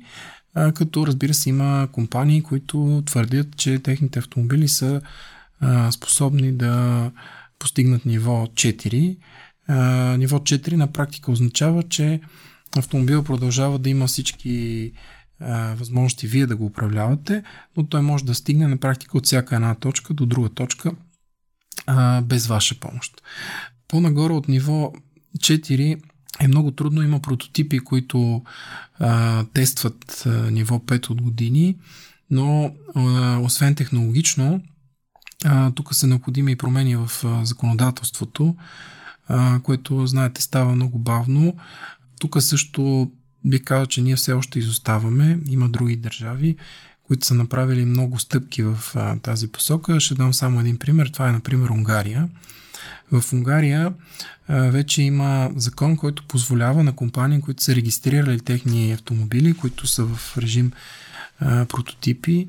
а, 0.54 0.72
като 0.72 1.08
разбира 1.08 1.34
се 1.34 1.50
има 1.50 1.88
компании, 1.92 2.44
които 2.44 3.04
твърдят, 3.06 3.58
че 3.58 3.80
техните 3.80 4.20
автомобили 4.20 4.68
са 4.68 5.02
а, 5.60 5.92
способни 5.92 6.52
да 6.52 7.12
постигнат 7.60 8.06
ниво 8.06 8.46
4. 8.46 9.18
А, 9.68 9.78
ниво 10.18 10.40
4 10.40 10.74
на 10.74 10.92
практика 10.92 11.32
означава, 11.32 11.84
че 11.84 12.22
автомобил 12.78 13.24
продължава 13.24 13.80
да 13.80 13.90
има 13.90 14.08
всички 14.08 14.92
възможности 15.78 16.28
вие 16.28 16.46
да 16.46 16.56
го 16.56 16.66
управлявате, 16.66 17.44
но 17.78 17.86
той 17.86 18.02
може 18.02 18.26
да 18.26 18.36
стигне 18.36 18.68
на 18.68 18.78
практика 18.78 19.18
от 19.18 19.26
всяка 19.26 19.56
една 19.56 19.76
точка 19.76 20.14
до 20.14 20.26
друга 20.26 20.50
точка 20.50 20.92
а, 21.88 22.22
без 22.22 22.48
ваша 22.48 22.80
помощ. 22.80 23.22
По-нагоре 23.88 24.34
от 24.34 24.48
ниво 24.48 24.94
4 25.38 26.02
е 26.40 26.48
много 26.48 26.72
трудно. 26.72 27.02
Има 27.02 27.20
прототипи, 27.20 27.80
които 27.80 28.44
а, 29.00 29.44
тестват 29.54 30.24
а, 30.26 30.30
ниво 30.52 30.80
5 30.80 31.10
от 31.10 31.22
години, 31.22 31.78
но 32.30 32.76
а, 32.96 33.38
освен 33.40 33.76
технологично, 33.76 34.62
а, 35.46 35.72
тук 35.72 35.96
са 35.96 36.08
необходими 36.08 36.52
и 36.52 36.56
промени 36.56 36.96
в 36.96 37.12
а, 37.24 37.46
законодателството, 37.46 38.56
а, 39.28 39.60
което, 39.60 40.08
знаете, 40.08 40.42
става 40.42 40.76
много 40.76 41.00
бавно. 41.00 41.58
Тук 42.20 42.42
също 42.42 43.12
би 43.46 43.60
казал, 43.60 43.86
че 43.86 44.02
ние 44.02 44.16
все 44.16 44.34
още 44.34 44.60
изоставаме. 44.60 45.40
Има 45.50 45.70
други 45.70 45.96
държави, 45.96 46.56
които 47.08 47.26
са 47.26 47.34
направили 47.34 47.86
много 47.86 48.20
стъпки 48.20 48.64
в 48.64 48.78
а, 48.96 49.20
тази 49.20 49.48
посока. 49.48 50.00
Ще 50.00 50.16
дам 50.16 50.34
само 50.34 50.60
един 50.60 50.78
пример. 50.78 51.08
Това 51.08 51.30
е, 51.30 51.32
например, 51.32 51.70
Унгария. 51.70 52.30
В 53.12 53.34
Унгария 53.34 53.94
а, 54.48 54.62
вече 54.62 55.02
има 55.02 55.52
закон, 55.56 55.98
който 55.98 56.24
позволява 56.24 56.84
на 56.84 56.96
компании, 56.96 57.42
които 57.42 57.64
са 57.64 57.76
регистрирали 57.76 58.40
техни 58.40 58.92
автомобили, 58.92 59.54
които 59.54 59.88
са 59.88 60.04
в 60.06 60.38
режим 60.38 60.72
а, 61.40 61.66
прототипи, 61.66 62.48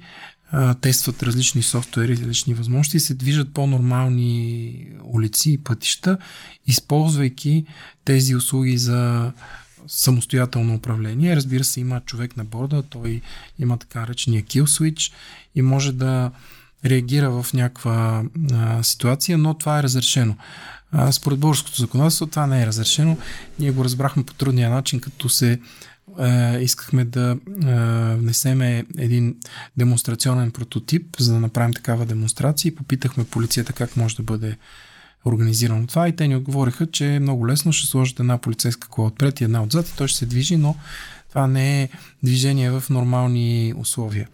тестват 0.81 1.23
различни 1.23 1.63
софтуери, 1.63 2.17
различни 2.17 2.55
възможности 2.55 2.97
и 2.97 3.01
се 3.01 3.15
движат 3.15 3.55
по-нормални 3.55 4.87
улици 5.05 5.53
и 5.53 5.59
пътища, 5.59 6.19
използвайки 6.67 7.65
тези 8.05 8.35
услуги 8.35 8.79
за 8.79 9.33
самостоятелно 9.87 10.75
управление. 10.75 11.37
Разбира 11.37 11.65
се, 11.65 11.81
има 11.81 12.01
човек 12.01 12.37
на 12.37 12.45
борда, 12.45 12.83
той 12.83 13.21
има 13.59 13.79
така 13.79 14.01
наречения 14.01 14.43
kill 14.43 14.65
switch 14.65 15.13
и 15.55 15.63
може 15.63 15.93
да 15.93 16.31
реагира 16.85 17.31
в 17.31 17.53
някаква 17.55 18.25
а, 18.53 18.83
ситуация, 18.83 19.39
но 19.39 19.55
това 19.55 19.79
е 19.79 19.83
разрешено. 19.83 20.37
А, 20.93 21.13
според 21.13 21.39
българското 21.39 21.81
законодателство 21.81 22.27
това 22.27 22.47
не 22.47 22.63
е 22.63 22.67
разрешено. 22.67 23.19
Ние 23.59 23.71
го 23.71 23.85
разбрахме 23.85 24.25
по 24.25 24.35
трудния 24.35 24.71
начин, 24.71 25.01
като 25.01 25.29
се 25.29 25.61
а, 26.19 26.59
искахме 26.59 27.05
да 27.05 27.37
а, 27.65 28.15
внесеме 28.17 28.85
един 28.99 29.37
демонстрационен 29.77 30.51
прототип, 30.51 31.17
за 31.19 31.33
да 31.33 31.41
направим 31.41 31.75
такава 31.75 32.07
демонстрация 32.07 32.69
и 32.69 32.75
попитахме 32.75 33.25
полицията 33.25 33.73
как 33.73 33.97
може 33.97 34.17
да 34.17 34.23
бъде 34.23 34.57
организирано 35.25 35.87
това 35.87 36.09
и 36.09 36.17
те 36.17 36.29
ни 36.29 36.37
отговориха, 36.37 36.87
че 36.87 37.15
е 37.15 37.21
много 37.21 37.49
лесно, 37.49 37.73
ще 37.73 37.91
сложат 37.91 38.21
една 38.21 38.39
полицейска 38.39 38.89
кола 38.89 39.09
отпред 39.09 39.41
и 39.41 39.45
една 39.45 39.63
отзад 39.63 39.89
и 39.89 39.97
той 39.97 40.09
ще 40.09 40.19
се 40.19 40.27
движи, 40.27 40.57
но 40.57 40.77
това 41.29 41.47
не 41.47 41.83
е 41.83 41.89
движение 42.23 42.71
в 42.71 42.85
нормални 42.91 43.75
условия. 43.77 44.29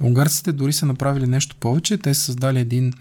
Унгарците 0.00 0.52
дори 0.52 0.72
са 0.72 0.86
направили 0.86 1.26
нещо 1.26 1.56
повече. 1.60 1.98
Те 1.98 2.14
са 2.14 2.20
създали 2.20 2.60
един 2.60 2.92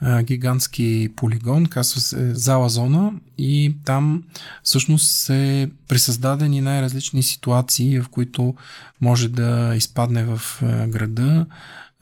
а, 0.00 0.22
гигантски 0.22 1.08
полигон, 1.16 1.66
казва 1.66 2.00
се 2.00 2.34
зала 2.34 2.68
зона 2.68 3.12
и 3.38 3.76
там 3.84 4.22
всъщност 4.62 5.10
се 5.10 5.70
присъздадени 5.88 6.60
най-различни 6.60 7.22
ситуации, 7.22 8.00
в 8.00 8.08
които 8.08 8.54
може 9.00 9.28
да 9.28 9.72
изпадне 9.76 10.24
в 10.24 10.40
а, 10.62 10.86
града 10.86 11.46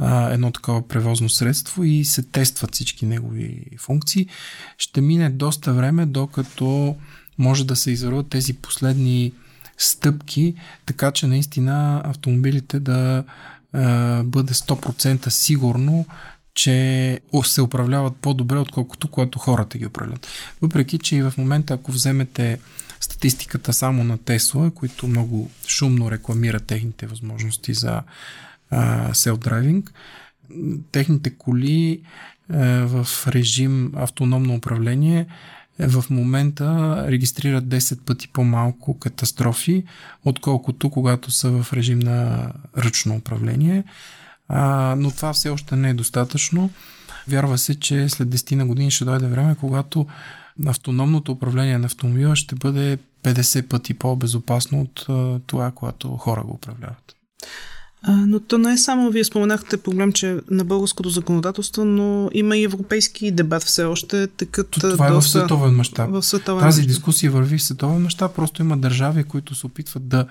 а, 0.02 0.32
едно 0.32 0.50
такова 0.50 0.88
превозно 0.88 1.28
средство 1.28 1.84
и 1.84 2.04
се 2.04 2.22
тестват 2.22 2.74
всички 2.74 3.06
негови 3.06 3.64
функции. 3.78 4.26
Ще 4.78 5.00
мине 5.00 5.30
доста 5.30 5.72
време, 5.72 6.06
докато 6.06 6.96
може 7.38 7.66
да 7.66 7.76
се 7.76 7.90
извърват 7.90 8.28
тези 8.28 8.54
последни 8.54 9.32
стъпки, 9.78 10.54
така 10.86 11.10
че 11.10 11.26
наистина 11.26 12.02
автомобилите 12.04 12.80
да 12.80 13.24
а, 13.72 14.22
бъде 14.22 14.52
100% 14.52 15.28
сигурно, 15.28 16.06
че 16.54 17.20
се 17.44 17.62
управляват 17.62 18.16
по-добре, 18.16 18.58
отколкото 18.58 19.08
когато 19.08 19.38
хората 19.38 19.78
ги 19.78 19.86
управляват. 19.86 20.26
Въпреки, 20.62 20.98
че 20.98 21.16
и 21.16 21.22
в 21.22 21.34
момента, 21.38 21.74
ако 21.74 21.92
вземете 21.92 22.58
статистиката 23.00 23.72
само 23.72 24.04
на 24.04 24.18
Тесла, 24.18 24.70
които 24.70 25.08
много 25.08 25.50
шумно 25.66 26.10
рекламират 26.10 26.64
техните 26.64 27.06
възможности 27.06 27.74
за 27.74 28.02
self-driving. 29.12 29.90
Техните 30.92 31.30
коли 31.30 32.02
в 32.86 33.06
режим 33.26 33.92
автономно 33.96 34.54
управление 34.54 35.26
е, 35.78 35.86
в 35.86 36.04
момента 36.10 36.96
регистрират 37.08 37.64
10 37.64 38.00
пъти 38.00 38.28
по-малко 38.28 38.98
катастрофи, 38.98 39.84
отколкото 40.24 40.90
когато 40.90 41.30
са 41.30 41.50
в 41.50 41.72
режим 41.72 41.98
на 41.98 42.52
ръчно 42.78 43.14
управление. 43.14 43.84
Но 44.96 45.10
това 45.10 45.32
все 45.32 45.50
още 45.50 45.76
не 45.76 45.90
е 45.90 45.94
достатъчно. 45.94 46.70
Вярва 47.28 47.58
се, 47.58 47.80
че 47.80 48.08
след 48.08 48.28
10 48.28 48.54
на 48.54 48.66
години 48.66 48.90
ще 48.90 49.04
дойде 49.04 49.26
време, 49.26 49.56
когато 49.60 50.06
автономното 50.66 51.32
управление 51.32 51.78
на 51.78 51.86
автомобила 51.86 52.36
ще 52.36 52.54
бъде 52.54 52.98
50 53.22 53.68
пъти 53.68 53.94
по-безопасно 53.94 54.80
от 54.80 55.06
това, 55.46 55.70
когато 55.70 56.16
хора 56.16 56.42
го 56.42 56.52
управляват. 56.52 57.16
Но 58.08 58.40
то 58.40 58.58
не 58.58 58.72
е 58.72 58.78
само, 58.78 59.10
вие 59.10 59.24
споменахте 59.24 59.76
проблем, 59.76 60.12
че 60.12 60.38
на 60.50 60.64
българското 60.64 61.08
законодателство, 61.08 61.84
но 61.84 62.30
има 62.32 62.56
и 62.56 62.64
европейски 62.64 63.30
дебат 63.30 63.62
все 63.62 63.84
още. 63.84 64.26
Такът 64.26 64.70
това 64.70 65.10
доста... 65.10 65.38
е 65.38 65.40
в 65.40 65.44
световен 65.44 65.74
мащаб. 65.74 66.10
Тази 66.20 66.52
мащаб. 66.52 66.86
дискусия 66.86 67.30
върви 67.30 67.58
в 67.58 67.62
световен 67.62 68.02
мащаб, 68.02 68.34
просто 68.34 68.62
има 68.62 68.76
държави, 68.76 69.24
които 69.24 69.54
се 69.54 69.66
опитват 69.66 70.08
да 70.08 70.26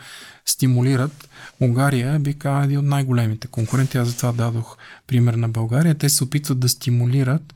стимулират. 0.46 1.30
Унгария 1.60 2.20
би 2.20 2.34
казал 2.34 2.64
един 2.64 2.80
от 2.80 2.86
най-големите 2.86 3.48
конкуренти, 3.48 3.98
аз 3.98 4.08
затова 4.08 4.32
дадох 4.32 4.78
пример 5.08 5.34
на 5.34 5.50
България. 5.50 5.96
Те 5.96 6.10
се 6.10 6.24
опитват 6.24 6.60
да 6.60 6.70
стимулират 6.70 7.54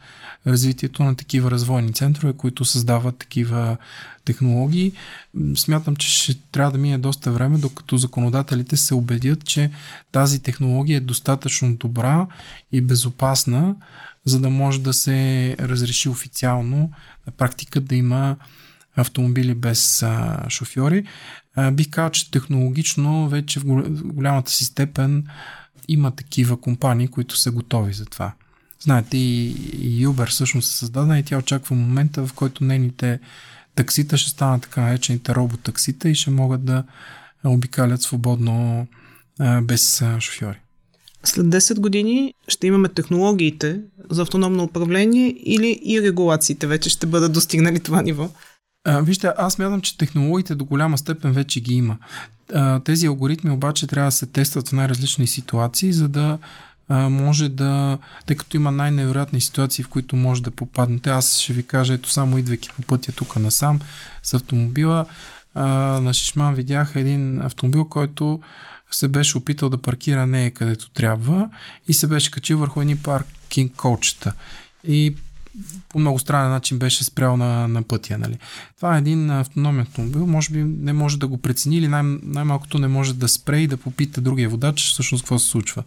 развитието 0.48 1.04
на 1.04 1.16
такива 1.16 1.52
развойни 1.52 1.94
центрове, 1.94 2.34
които 2.34 2.66
създават 2.66 3.18
такива 3.18 3.78
технологии. 4.26 4.92
Смятам, 5.56 5.96
че 5.96 6.10
ще 6.10 6.42
трябва 6.52 6.72
да 6.72 6.78
мине 6.78 6.98
доста 6.98 7.32
време, 7.32 7.58
докато 7.58 7.98
законодателите 7.98 8.78
се 8.78 8.94
убедят, 8.94 9.46
че 9.46 9.72
тази 10.12 10.40
технология 10.40 10.98
е 10.98 11.00
достатъчно 11.00 11.76
добра 11.76 12.28
и 12.72 12.82
безопасна, 12.82 13.76
за 14.26 14.40
да 14.40 14.50
може 14.50 14.82
да 14.82 14.94
се 14.94 15.56
разреши 15.60 16.10
официално 16.10 16.92
на 17.28 17.32
практика 17.38 17.82
да 17.82 17.96
има 17.96 18.36
автомобили 18.96 19.54
без 19.56 20.04
а, 20.04 20.46
шофьори. 20.50 21.06
А, 21.56 21.72
бих 21.72 21.90
казал, 21.90 22.10
че 22.10 22.32
технологично 22.32 23.30
вече 23.30 23.60
в 23.60 23.64
голямата 24.04 24.52
си 24.52 24.66
степен 24.66 25.28
има 25.88 26.12
такива 26.12 26.62
компании, 26.62 27.08
които 27.08 27.38
са 27.38 27.52
готови 27.52 27.94
за 27.94 28.06
това. 28.06 28.34
Знаете, 28.80 29.18
и, 29.18 29.52
и 29.82 30.08
Uber 30.08 30.30
всъщност 30.30 30.70
е 30.70 30.76
създадена 30.76 31.20
и 31.20 31.24
тя 31.24 31.38
очаква 31.38 31.76
момента, 31.76 32.28
в 32.28 32.34
който 32.34 32.64
нейните 32.64 33.20
таксита 33.76 34.18
ще 34.18 34.30
станат 34.30 34.62
така 34.62 34.82
наречените 34.82 35.36
роботаксита 35.36 36.10
и 36.10 36.16
ще 36.16 36.32
могат 36.32 36.66
да 36.66 36.84
обикалят 37.44 38.02
свободно 38.02 38.88
без 39.62 40.04
шофьори. 40.20 40.60
След 41.24 41.46
10 41.46 41.80
години 41.80 42.34
ще 42.48 42.68
имаме 42.68 42.90
технологиите 42.90 43.80
за 44.10 44.22
автономно 44.22 44.64
управление 44.64 45.36
или 45.44 45.80
и 45.84 46.02
регулациите 46.02 46.68
вече 46.68 46.90
ще 46.90 47.06
бъдат 47.06 47.34
достигнали 47.34 47.80
това 47.80 48.02
ниво? 48.02 48.30
А, 48.86 49.02
вижте, 49.02 49.32
аз 49.38 49.58
мятам, 49.58 49.82
че 49.82 49.98
технологиите 49.98 50.56
до 50.56 50.66
голяма 50.66 50.98
степен 50.98 51.32
вече 51.32 51.62
ги 51.62 51.74
има. 51.74 51.98
А, 52.54 52.80
тези 52.80 53.08
алгоритми 53.08 53.52
обаче 53.52 53.88
трябва 53.88 54.08
да 54.08 54.12
се 54.12 54.26
тестват 54.26 54.70
в 54.70 54.74
най-различни 54.74 55.28
ситуации, 55.28 55.94
за 55.94 56.08
да 56.08 56.38
може 56.90 57.50
да, 57.50 57.98
тъй 58.26 58.36
като 58.36 58.58
има 58.58 58.72
най-невероятни 58.72 59.42
ситуации, 59.42 59.84
в 59.84 59.90
които 59.90 60.16
може 60.16 60.44
да 60.44 60.52
попаднете. 60.52 61.10
Аз 61.10 61.40
ще 61.40 61.54
ви 61.54 61.64
кажа, 61.64 61.94
ето 61.94 62.10
само 62.10 62.38
идвайки 62.38 62.70
по 62.76 62.82
пътя 62.82 63.12
тук 63.12 63.36
насам 63.36 63.80
с 64.24 64.34
автомобила, 64.34 65.06
на 65.56 66.14
Шишман 66.14 66.56
видях 66.56 66.92
един 66.96 67.42
автомобил, 67.42 67.86
който 67.86 68.40
се 68.92 69.08
беше 69.08 69.38
опитал 69.38 69.70
да 69.70 69.78
паркира 69.78 70.28
не 70.28 70.52
където 70.52 70.90
трябва 70.90 71.50
и 71.88 71.94
се 71.94 72.08
беше 72.08 72.32
качил 72.32 72.58
върху 72.58 72.82
едни 72.82 72.98
паркинг 72.98 73.76
колчета. 73.76 74.34
И 74.88 75.16
по 75.90 76.00
много 76.00 76.20
странен 76.20 76.52
начин 76.52 76.80
беше 76.80 77.04
спрял 77.04 77.38
на, 77.38 77.68
на 77.68 77.84
пътя. 77.84 78.18
Нали. 78.18 78.38
Това 78.76 78.96
е 78.96 79.00
един 79.00 79.30
автономен 79.30 79.82
автомобил, 79.82 80.28
може 80.28 80.50
би 80.50 80.64
не 80.64 80.94
може 80.94 81.20
да 81.20 81.28
го 81.28 81.38
прецени 81.38 81.78
или 81.78 81.88
най- 81.88 82.18
най-малкото 82.24 82.80
не 82.80 82.88
може 82.88 83.14
да 83.14 83.28
спре 83.28 83.60
и 83.60 83.68
да 83.68 83.78
попита 83.78 84.22
другия 84.22 84.50
водач 84.50 84.92
всъщност 84.92 85.24
какво 85.24 85.40
се 85.40 85.50
случва. 85.50 85.84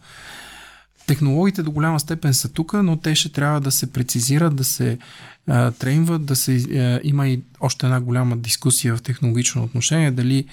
Технологиите 1.08 1.62
до 1.62 1.70
голяма 1.70 2.00
степен 2.00 2.34
са 2.34 2.48
тук, 2.48 2.72
но 2.72 2.96
те 2.96 3.14
ще 3.14 3.28
трябва 3.28 3.60
да 3.60 3.70
се 3.70 3.92
прецизират, 3.92 4.56
да 4.56 4.64
се 4.64 4.98
а, 5.46 5.70
тренват, 5.70 6.24
да 6.24 6.36
се 6.36 6.56
а, 6.56 7.00
има 7.04 7.28
и 7.28 7.40
още 7.60 7.86
една 7.86 8.00
голяма 8.00 8.36
дискусия 8.36 8.96
в 8.96 9.02
технологично 9.02 9.64
отношение, 9.64 10.10
дали 10.10 10.44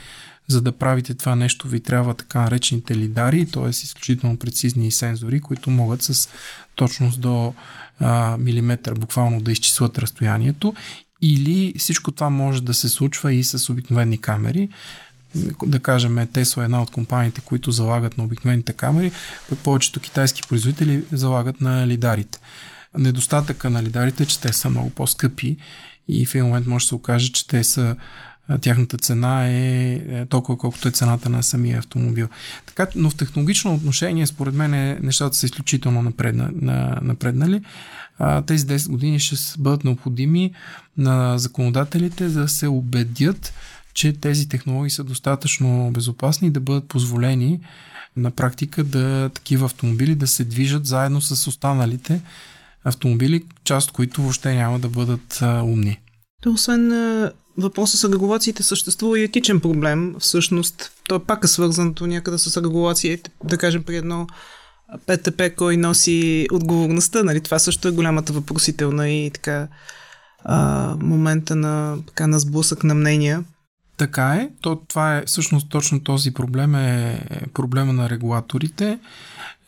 за 0.48 0.62
да 0.62 0.72
правите 0.72 1.14
това 1.14 1.36
нещо 1.36 1.68
ви 1.68 1.80
трябва 1.80 2.14
така 2.14 2.42
наречените 2.42 2.96
лидари, 2.96 3.46
т.е. 3.46 3.70
изключително 3.70 4.38
прецизни 4.38 4.92
сензори, 4.92 5.40
които 5.40 5.70
могат 5.70 6.02
с 6.02 6.30
точност 6.76 7.22
до 7.22 7.54
а, 8.00 8.38
милиметър 8.38 8.94
буквално 8.94 9.42
да 9.42 9.52
изчислят 9.52 9.98
разстоянието 9.98 10.74
или 11.22 11.74
всичко 11.78 12.12
това 12.12 12.30
може 12.30 12.64
да 12.64 12.74
се 12.74 12.90
случва 12.90 13.34
и 13.34 13.44
с 13.44 13.70
обикновени 13.70 14.18
камери 14.18 14.70
да 15.66 15.80
кажем, 15.80 16.28
Тесла 16.34 16.64
е 16.64 16.66
една 16.66 16.82
от 16.82 16.92
компаниите, 16.92 17.42
които 17.42 17.72
залагат 17.72 18.18
на 18.18 18.24
обикновените 18.24 18.74
камери, 18.74 19.12
пък 19.50 19.60
повечето 19.60 20.00
китайски 20.00 20.42
производители 20.50 21.04
залагат 21.12 21.62
на 21.62 21.88
лидарите. 21.88 22.40
Недостатъка 22.98 23.70
на 23.70 23.84
лидарите 23.84 24.24
е, 24.24 24.26
че 24.26 24.42
те 24.42 24.54
са 24.54 24.70
много 24.70 24.90
по-скъпи 24.90 25.58
и 26.08 26.26
в 26.26 26.36
един 26.36 26.46
момент 26.46 26.68
може 26.68 26.86
да 26.86 26.88
се 26.88 26.96
окаже, 26.96 27.32
че 27.32 27.48
те 27.48 27.64
са 27.64 27.96
тяхната 28.62 28.98
цена 28.98 29.48
е, 29.48 29.94
е 29.94 30.26
толкова 30.26 30.58
колкото 30.58 30.88
е 30.88 30.92
цената 30.92 31.30
на 31.30 31.44
самия 31.44 31.80
автомобил. 31.80 32.28
Така, 32.66 32.88
но 32.96 33.10
в 33.10 33.16
технологично 33.16 33.74
отношение, 33.74 34.28
според 34.28 34.54
мен, 34.54 34.74
е, 34.74 35.00
нещата 35.02 35.36
са 35.36 35.46
изключително 35.46 36.02
напредна, 36.02 36.50
на, 36.54 37.00
напреднали. 37.02 37.62
Тези 38.46 38.66
10 38.66 38.90
години 38.90 39.20
ще 39.20 39.36
бъдат 39.60 39.84
необходими 39.84 40.52
на 40.98 41.38
законодателите 41.38 42.30
за 42.30 42.42
да 42.42 42.48
се 42.48 42.68
убедят, 42.68 43.54
че 43.96 44.14
тези 44.14 44.50
технологии 44.50 44.90
са 44.90 45.04
достатъчно 45.04 45.92
безопасни 45.94 46.48
и 46.48 46.52
да 46.52 46.60
бъдат 46.60 46.88
позволени 46.88 47.60
на 48.18 48.32
практика 48.32 48.84
да 48.84 49.30
такива 49.34 49.66
автомобили 49.66 50.16
да 50.16 50.28
се 50.28 50.44
движат 50.44 50.86
заедно 50.86 51.22
с 51.22 51.48
останалите 51.48 52.22
автомобили, 52.84 53.44
част 53.64 53.92
които 53.92 54.22
въобще 54.22 54.56
няма 54.56 54.80
да 54.80 54.90
бъдат 54.90 55.40
а, 55.42 55.62
умни. 55.64 56.00
То 56.42 56.52
освен 56.52 56.92
въпроса 57.58 57.98
с 57.98 58.12
регулациите 58.12 58.64
съществува 58.64 59.20
и 59.20 59.24
етичен 59.24 59.60
проблем. 59.60 60.16
Всъщност, 60.20 60.92
той 61.08 61.24
пак 61.24 61.44
е 61.44 61.48
свързан 61.48 61.96
някъде 62.02 62.38
с 62.38 62.62
регулациите. 62.62 63.32
Да 63.44 63.58
кажем 63.58 63.84
при 63.84 63.96
едно 63.96 64.28
ПТП, 65.06 65.56
кой 65.56 65.78
носи 65.78 66.48
отговорността. 66.52 67.24
Нали? 67.24 67.42
Това 67.42 67.60
също 67.60 67.88
е 67.88 67.92
голямата 67.92 68.34
въпросителна 68.34 69.10
и 69.10 69.32
така 69.32 69.68
а, 70.44 70.96
момента 71.02 71.56
на, 71.56 71.98
така, 72.08 72.28
на 72.28 72.40
сблъсък 72.40 72.84
на 72.84 72.96
мнения. 72.96 73.44
Така 73.98 74.34
е. 74.34 74.50
То, 74.62 74.76
това 74.76 75.18
е 75.18 75.26
всъщност 75.26 75.70
точно 75.70 76.00
този 76.00 76.34
проблем 76.34 76.76
е 76.76 77.22
проблема 77.54 77.94
на 77.94 78.10
регулаторите 78.10 79.00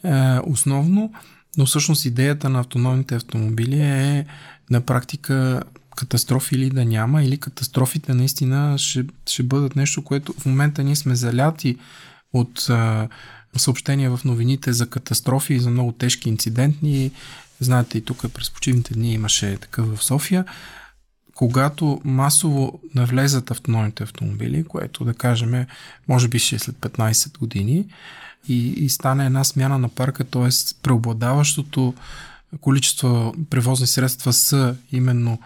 е, 0.04 0.40
основно, 0.44 1.14
но 1.58 1.66
всъщност 1.66 2.06
идеята 2.06 2.50
на 2.50 2.60
автономните 2.60 3.16
автомобили 3.16 3.80
е 3.80 4.26
на 4.70 4.82
практика 4.82 5.64
катастрофи 5.96 6.56
или 6.56 6.70
да 6.70 6.86
няма, 6.86 7.24
или 7.24 7.38
катастрофите 7.38 8.14
наистина 8.14 8.78
ще, 8.78 9.06
ще 9.30 9.44
бъдат 9.44 9.76
нещо, 9.76 10.04
което 10.04 10.34
в 10.34 10.46
момента 10.46 10.84
ние 10.84 10.96
сме 10.96 11.16
заляти 11.16 11.78
от 12.34 12.70
е, 12.70 13.08
съобщения 13.56 14.18
в 14.18 14.24
новините 14.26 14.74
за 14.74 14.90
катастрофи 14.90 15.54
и 15.54 15.60
за 15.60 15.70
много 15.70 15.92
тежки 15.92 16.30
инцидентни. 16.30 17.12
Знаете 17.60 17.98
и 17.98 18.02
тук 18.02 18.34
през 18.34 18.52
почивните 18.52 18.94
дни 18.94 19.14
имаше 19.14 19.58
такъв 19.58 19.96
в 19.96 20.04
София 20.04 20.46
когато 21.38 22.02
масово 22.04 22.80
навлезат 22.96 23.52
автономните 23.52 24.04
автомобили, 24.04 24.64
което 24.64 25.06
да 25.06 25.14
кажем, 25.14 25.66
може 26.08 26.28
би 26.28 26.40
ще 26.40 26.56
е 26.56 26.60
след 26.60 26.76
15 26.76 27.38
години, 27.38 27.86
и, 28.48 28.68
и 28.68 28.90
стане 28.90 29.26
една 29.26 29.44
смяна 29.44 29.78
на 29.80 29.90
парка, 29.90 30.24
т.е. 30.24 30.50
преобладаващото 30.84 31.94
количество 32.62 33.36
превозни 33.50 33.88
средства 33.88 34.34
са 34.34 34.76
именно 34.92 35.40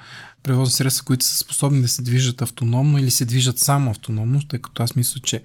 превозни 0.43 0.71
средства, 0.71 1.05
които 1.05 1.25
са 1.25 1.37
способни 1.37 1.81
да 1.81 1.87
се 1.87 2.01
движат 2.01 2.41
автономно 2.41 2.97
или 2.97 3.11
се 3.11 3.25
движат 3.25 3.59
само 3.59 3.91
автономно, 3.91 4.41
тъй 4.47 4.59
като 4.59 4.83
аз 4.83 4.95
мисля, 4.95 5.21
че 5.23 5.43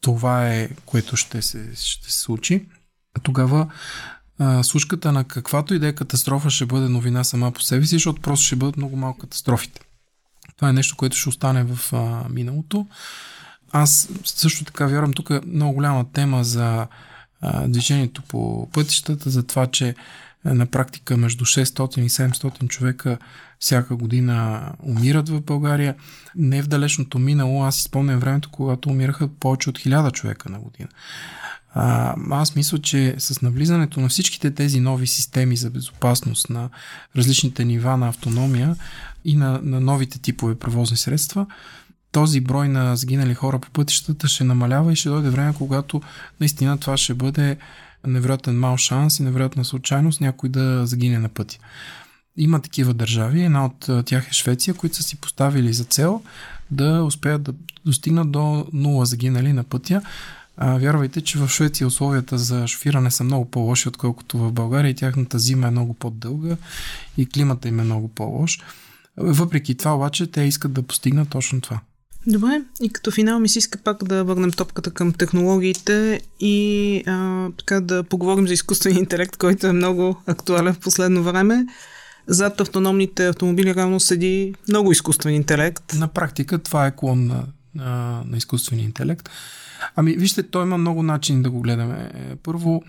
това 0.00 0.48
е 0.48 0.68
което 0.86 1.16
ще 1.16 1.42
се, 1.42 1.70
ще 1.74 2.12
се 2.12 2.20
случи. 2.20 2.66
Тогава 3.22 3.68
а, 4.38 4.62
на 5.04 5.24
каквато 5.24 5.74
и 5.74 5.78
да 5.78 5.88
е 5.88 5.92
катастрофа 5.92 6.50
ще 6.50 6.66
бъде 6.66 6.88
новина 6.88 7.24
сама 7.24 7.52
по 7.52 7.62
себе 7.62 7.86
си, 7.86 7.94
защото 7.94 8.22
просто 8.22 8.46
ще 8.46 8.56
бъдат 8.56 8.76
много 8.76 8.96
малко 8.96 9.18
катастрофите. 9.18 9.85
Това 10.56 10.68
е 10.68 10.72
нещо, 10.72 10.96
което 10.96 11.16
ще 11.16 11.28
остане 11.28 11.64
в 11.64 11.92
а, 11.92 12.28
миналото. 12.28 12.86
Аз 13.72 14.08
също 14.24 14.64
така 14.64 14.86
вярвам, 14.86 15.12
тук 15.12 15.30
е 15.30 15.40
много 15.46 15.74
голяма 15.74 16.12
тема 16.12 16.44
за 16.44 16.86
а, 17.40 17.68
движението 17.68 18.22
по 18.22 18.68
пътищата, 18.72 19.30
за 19.30 19.42
това, 19.42 19.66
че 19.66 19.94
на 20.44 20.66
практика 20.66 21.16
между 21.16 21.44
600 21.44 22.00
и 22.00 22.10
700 22.10 22.68
човека 22.68 23.18
всяка 23.58 23.96
година 23.96 24.62
умират 24.82 25.28
в 25.28 25.40
България. 25.40 25.94
Не 26.34 26.62
в 26.62 26.68
далечното 26.68 27.18
минало, 27.18 27.64
аз 27.64 27.78
изпомням 27.78 28.20
времето, 28.20 28.50
когато 28.52 28.88
умираха 28.88 29.28
повече 29.28 29.70
от 29.70 29.78
1000 29.78 30.12
човека 30.12 30.48
на 30.48 30.58
година. 30.58 30.88
А, 31.78 32.14
аз 32.30 32.56
мисля, 32.56 32.78
че 32.78 33.14
с 33.18 33.42
навлизането 33.42 34.00
на 34.00 34.08
всичките 34.08 34.50
тези 34.50 34.80
нови 34.80 35.06
системи 35.06 35.56
за 35.56 35.70
безопасност 35.70 36.50
на 36.50 36.68
различните 37.16 37.64
нива 37.64 37.96
на 37.96 38.08
автономия 38.08 38.76
и 39.24 39.36
на, 39.36 39.60
на 39.62 39.80
новите 39.80 40.18
типове 40.18 40.54
превозни 40.54 40.96
средства, 40.96 41.46
този 42.12 42.40
брой 42.40 42.68
на 42.68 42.96
сгинали 42.96 43.34
хора 43.34 43.58
по 43.58 43.70
пътищата 43.70 44.28
ще 44.28 44.44
намалява 44.44 44.92
и 44.92 44.96
ще 44.96 45.08
дойде 45.08 45.30
време, 45.30 45.54
когато 45.54 46.02
наистина 46.40 46.78
това 46.78 46.96
ще 46.96 47.14
бъде 47.14 47.56
невероятен 48.06 48.58
мал 48.58 48.76
шанс 48.76 49.18
и 49.18 49.22
невероятна 49.22 49.64
случайност 49.64 50.20
някой 50.20 50.48
да 50.48 50.86
загине 50.86 51.18
на 51.18 51.28
пътя. 51.28 51.58
Има 52.36 52.60
такива 52.60 52.94
държави, 52.94 53.42
една 53.42 53.64
от 53.64 54.06
тях 54.06 54.28
е 54.28 54.34
Швеция, 54.34 54.74
които 54.74 54.96
са 54.96 55.02
си 55.02 55.16
поставили 55.16 55.72
за 55.72 55.84
цел 55.84 56.22
да 56.70 57.02
успеят 57.02 57.42
да 57.42 57.52
достигнат 57.84 58.30
до 58.30 58.66
нула 58.72 59.06
загинали 59.06 59.52
на 59.52 59.64
пътя. 59.64 60.02
А, 60.56 60.78
вярвайте, 60.78 61.20
че 61.20 61.38
в 61.38 61.48
Швеция 61.48 61.86
условията 61.86 62.38
за 62.38 62.66
шофиране 62.66 63.10
са 63.10 63.24
много 63.24 63.44
по-лоши, 63.44 63.88
отколкото 63.88 64.38
в 64.38 64.52
България 64.52 64.90
и 64.90 64.94
тяхната 64.94 65.38
зима 65.38 65.68
е 65.68 65.70
много 65.70 65.94
по-дълга 65.94 66.56
и 67.16 67.26
климата 67.26 67.68
им 67.68 67.80
е 67.80 67.84
много 67.84 68.08
по-лош. 68.08 68.60
Въпреки 69.16 69.74
това 69.74 69.94
обаче 69.96 70.26
те 70.26 70.42
искат 70.42 70.72
да 70.72 70.82
постигнат 70.82 71.28
точно 71.28 71.60
това. 71.60 71.80
Добре, 72.26 72.62
и 72.82 72.88
като 72.88 73.10
финал 73.10 73.40
ми 73.40 73.48
се 73.48 73.58
иска 73.58 73.78
пак 73.78 74.04
да 74.04 74.24
върнем 74.24 74.50
топката 74.50 74.90
към 74.90 75.12
технологиите 75.12 76.20
и 76.40 77.02
а, 77.06 77.48
така 77.58 77.80
да 77.80 78.02
поговорим 78.02 78.46
за 78.46 78.54
изкуствения 78.54 78.98
интелект, 78.98 79.36
който 79.36 79.66
е 79.66 79.72
много 79.72 80.16
актуален 80.26 80.74
в 80.74 80.80
последно 80.80 81.22
време. 81.22 81.66
Зад 82.26 82.60
автономните 82.60 83.28
автомобили 83.28 83.74
равно 83.74 84.00
седи 84.00 84.54
много 84.68 84.92
изкуствен 84.92 85.34
интелект. 85.34 85.94
На 85.94 86.08
практика 86.08 86.58
това 86.58 86.86
е 86.86 86.96
клон 86.96 87.26
на, 87.26 87.44
на, 87.76 88.22
на 88.26 88.36
изкуствения 88.36 88.84
интелект. 88.84 89.30
Ами, 89.96 90.12
вижте, 90.16 90.42
той 90.42 90.62
има 90.62 90.78
много 90.78 91.02
начини 91.02 91.42
да 91.42 91.50
го 91.50 91.60
гледаме. 91.60 92.10
Първо, 92.42 92.82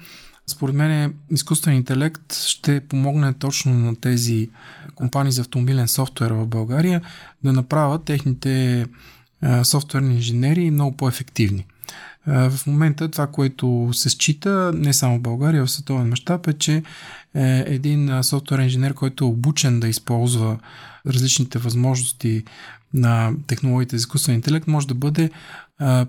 според 0.47 0.76
мен 0.76 1.13
изкуствен 1.32 1.76
интелект 1.76 2.34
ще 2.34 2.80
помогне 2.80 3.34
точно 3.34 3.73
на 3.73 3.95
тези 3.95 4.50
компании 4.95 5.32
за 5.32 5.41
автомобилен 5.41 5.88
софтуер 5.88 6.32
в 6.32 6.47
България 6.47 7.02
да 7.43 7.54
направят 7.54 8.04
техните 8.04 8.86
софтуерни 9.63 10.15
инженери 10.15 10.71
много 10.71 10.97
по-ефективни. 10.97 11.65
В 12.28 12.60
момента 12.68 13.12
това, 13.12 13.28
което 13.28 13.90
се 13.94 14.10
счита 14.10 14.72
не 14.76 14.94
само 14.94 15.18
в 15.18 15.22
България, 15.22 15.66
в 15.66 15.72
световен 15.72 16.10
мащаб 16.10 16.48
е, 16.48 16.54
че 16.54 16.84
е 17.36 17.63
един 17.68 18.24
софтуерен 18.24 18.66
инженер, 18.66 18.94
който 18.94 19.24
е 19.24 19.28
обучен 19.28 19.80
да 19.80 19.88
използва 19.88 20.60
различните 21.08 21.60
възможности 21.60 22.44
на 22.94 23.32
технологиите 23.48 23.98
за 23.98 24.02
изкуствен 24.02 24.36
интелект, 24.36 24.68
може 24.68 24.88
да 24.88 24.94
бъде 24.94 25.30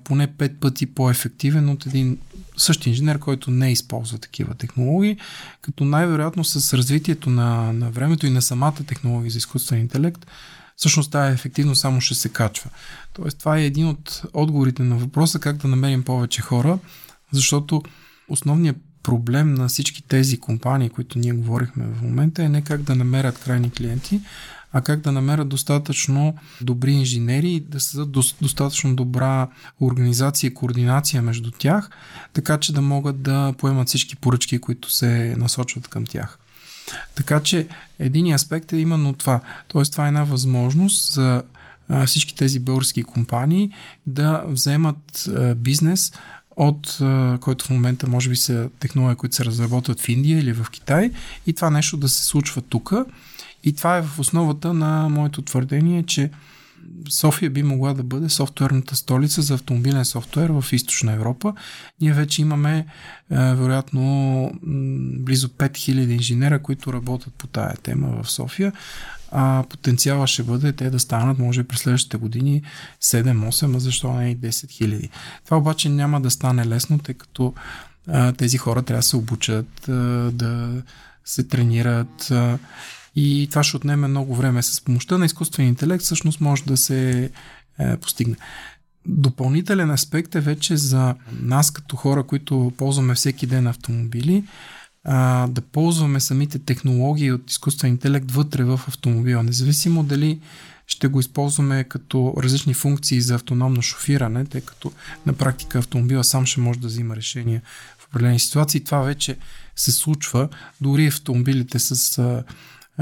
поне 0.05 0.29
5 0.29 0.55
пъти 0.55 0.87
по-ефективен 0.87 1.69
от 1.69 1.87
един 1.87 2.19
същи 2.57 2.89
инженер, 2.89 3.19
който 3.19 3.51
не 3.51 3.73
използва 3.73 4.19
такива 4.19 4.55
технологии, 4.55 5.17
като 5.63 5.85
най-вероятно 5.85 6.45
с 6.45 6.77
развитието 6.77 7.31
на, 7.31 7.73
на 7.73 7.91
времето 7.91 8.27
и 8.27 8.31
на 8.31 8.43
самата 8.43 8.85
технология 8.87 9.31
за 9.31 9.39
изкуствен 9.39 9.81
интелект, 9.81 10.27
всъщност 10.77 11.11
тази 11.11 11.35
ефективност 11.35 11.81
само 11.81 12.01
ще 12.01 12.15
се 12.15 12.29
качва. 12.29 12.71
Тоест, 13.23 13.39
това 13.39 13.59
е 13.59 13.65
един 13.65 13.89
от 13.89 14.23
отговорите 14.33 14.83
на 14.83 14.97
въпроса 14.97 15.39
как 15.39 15.57
да 15.57 15.69
намерим 15.69 16.03
повече 16.03 16.43
хора, 16.43 16.79
защото 17.33 17.83
основният 18.29 18.77
проблем 19.03 19.55
на 19.55 19.69
всички 19.69 20.03
тези 20.03 20.41
компании, 20.41 20.91
които 20.91 21.19
ние 21.19 21.33
говорихме 21.33 21.87
в 21.87 22.03
момента 22.03 22.43
е 22.43 22.49
не 22.49 22.63
как 22.63 22.83
да 22.83 22.95
намерят 22.95 23.39
крайни 23.39 23.71
клиенти, 23.71 24.21
а 24.73 24.81
как 24.81 25.01
да 25.01 25.13
намерят 25.13 25.49
достатъчно 25.49 26.37
добри 26.61 26.93
инженери 26.93 27.53
и 27.53 27.61
да 27.61 27.81
създадат 27.81 28.35
достатъчно 28.43 28.97
добра 28.97 29.49
организация 29.81 30.49
и 30.49 30.55
координация 30.55 31.23
между 31.23 31.51
тях, 31.51 31.91
така 32.33 32.59
че 32.59 32.73
да 32.73 32.81
могат 32.81 33.23
да 33.23 33.55
поемат 33.59 33.89
всички 33.89 34.17
поръчки, 34.17 34.59
които 34.59 34.91
се 34.91 35.35
насочват 35.39 35.89
към 35.89 36.07
тях. 36.07 36.39
Така 37.15 37.41
че 37.43 37.69
един 37.99 38.35
аспект 38.35 38.73
е 38.73 38.77
именно 38.77 39.13
това. 39.13 39.41
Тоест 39.69 39.93
това 39.93 40.05
е 40.05 40.09
една 40.09 40.25
възможност 40.25 41.13
за 41.13 41.43
всички 42.07 42.35
тези 42.35 42.61
български 42.61 43.03
компании 43.03 43.71
да 44.07 44.45
вземат 44.47 45.29
бизнес 45.57 46.13
от 46.57 46.99
който 47.41 47.65
в 47.65 47.71
момента 47.71 48.09
може 48.09 48.31
би 48.31 48.37
са 48.37 48.71
технологии, 48.81 49.17
които 49.17 49.37
се 49.37 49.45
разработват 49.45 50.01
в 50.01 50.09
Индия 50.09 50.39
или 50.39 50.53
в 50.53 50.67
Китай 50.71 51.11
и 51.47 51.53
това 51.53 51.71
нещо 51.71 51.97
да 51.97 52.09
се 52.09 52.25
случва 52.25 52.63
тук. 52.63 52.93
И 53.65 53.73
това 53.73 53.97
е 53.97 54.03
в 54.03 54.19
основата 54.19 54.75
на 54.75 55.09
моето 55.09 55.43
твърдение, 55.43 56.03
че 56.03 56.31
София 57.09 57.51
би 57.51 57.63
могла 57.63 57.95
да 57.95 58.03
бъде 58.03 58.29
софтуерната 58.29 58.97
столица 58.97 59.43
за 59.43 59.55
автомобилен 59.55 60.05
софтуер 60.05 60.51
в 60.51 60.65
Източна 60.73 61.13
Европа. 61.13 61.55
Ние 62.01 62.13
вече 62.13 62.43
имаме, 62.43 62.77
е, 62.79 62.85
вероятно, 63.37 64.53
близо 65.21 65.49
5000 65.49 66.11
инженера, 66.11 66.63
които 66.63 66.93
работят 66.93 67.35
по 67.35 67.47
тая 67.47 67.77
тема 67.77 68.23
в 68.23 68.31
София. 68.31 68.73
А 69.31 69.65
потенциала 69.71 70.27
ще 70.27 70.43
бъде 70.43 70.73
те 70.73 70.91
да 70.91 70.99
станат, 70.99 71.39
може 71.39 71.65
през 71.65 71.81
следващите 71.81 72.17
години 72.17 72.63
7-8, 73.03 73.77
а 73.77 73.81
защо 73.81 74.13
не 74.13 74.31
и 74.31 74.37
10 74.37 74.49
000. 74.49 75.11
Това 75.45 75.57
обаче 75.57 75.89
няма 75.89 76.21
да 76.21 76.31
стане 76.31 76.67
лесно, 76.67 76.99
тъй 76.99 77.15
като 77.15 77.55
а, 78.09 78.33
тези 78.33 78.59
хора 78.59 78.83
трябва 78.83 78.99
да 78.99 79.07
се 79.07 79.17
обучат, 79.17 79.89
а, 79.89 79.93
да 80.33 80.83
се 81.25 81.45
тренират. 81.45 82.31
А, 82.31 82.59
и 83.17 83.47
това 83.51 83.63
ще 83.63 83.77
отнеме 83.77 84.09
много 84.09 84.35
време. 84.35 84.63
С 84.63 84.81
помощта 84.81 85.19
на 85.19 85.27
изкуствения 85.27 85.69
интелект 85.69 86.05
всъщност 86.05 86.41
може 86.41 86.65
да 86.65 86.77
се 86.77 87.31
е, 87.79 87.97
постигне. 87.97 88.37
Допълнителен 89.07 89.91
аспект 89.91 90.35
е 90.35 90.41
вече 90.41 90.77
за 90.77 91.15
нас 91.33 91.71
като 91.71 91.97
хора, 91.97 92.23
които 92.23 92.73
ползваме 92.77 93.15
всеки 93.15 93.47
ден 93.47 93.67
автомобили, 93.67 94.45
а, 95.11 95.47
да 95.47 95.61
ползваме 95.61 96.21
самите 96.21 96.59
технологии 96.59 97.33
от 97.33 97.51
изкуствен 97.51 97.91
интелект 97.91 98.31
вътре 98.31 98.65
в 98.65 98.81
автомобила. 98.89 99.43
Независимо 99.43 100.03
дали 100.03 100.41
ще 100.87 101.09
го 101.09 101.21
използваме 101.21 101.85
като 101.85 102.35
различни 102.39 102.75
функции 102.75 103.21
за 103.21 103.35
автономно 103.35 103.83
шофиране, 103.83 104.45
тъй 104.45 104.61
като 104.61 104.93
на 105.27 105.33
практика 105.33 105.79
автомобила 105.79 106.25
сам 106.25 106.47
ще 106.47 106.61
може 106.61 106.79
да 106.79 106.87
взима 106.87 107.17
решения 107.17 107.63
в 107.99 108.07
определени 108.07 108.39
ситуации. 108.39 108.85
Това 108.85 108.99
вече 108.99 109.37
се 109.77 109.93
случва 109.93 110.49
дори 110.81 111.07
автомобилите 111.07 111.79
с 111.79 112.19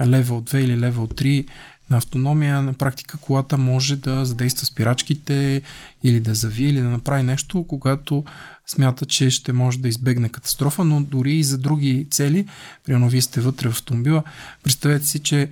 левел 0.06 0.42
2 0.42 0.56
или 0.56 0.80
левел 0.80 1.06
3 1.06 1.46
на 1.90 1.96
автономия, 1.96 2.62
на 2.62 2.72
практика 2.72 3.18
колата 3.18 3.58
може 3.58 3.96
да 3.96 4.24
задейства 4.24 4.66
спирачките 4.66 5.62
или 6.02 6.20
да 6.20 6.34
завие 6.34 6.68
или 6.68 6.80
да 6.80 6.88
направи 6.88 7.22
нещо, 7.22 7.64
когато 7.68 8.24
смята, 8.66 9.06
че 9.06 9.30
ще 9.30 9.52
може 9.52 9.78
да 9.78 9.88
избегне 9.88 10.28
катастрофа, 10.28 10.84
но 10.84 11.00
дори 11.00 11.34
и 11.34 11.44
за 11.44 11.58
други 11.58 12.06
цели, 12.10 12.46
примерно 12.84 13.08
вие 13.08 13.22
сте 13.22 13.40
вътре 13.40 13.68
в 13.68 13.72
автомобила, 13.72 14.22
представете 14.62 15.06
си, 15.06 15.18
че 15.18 15.48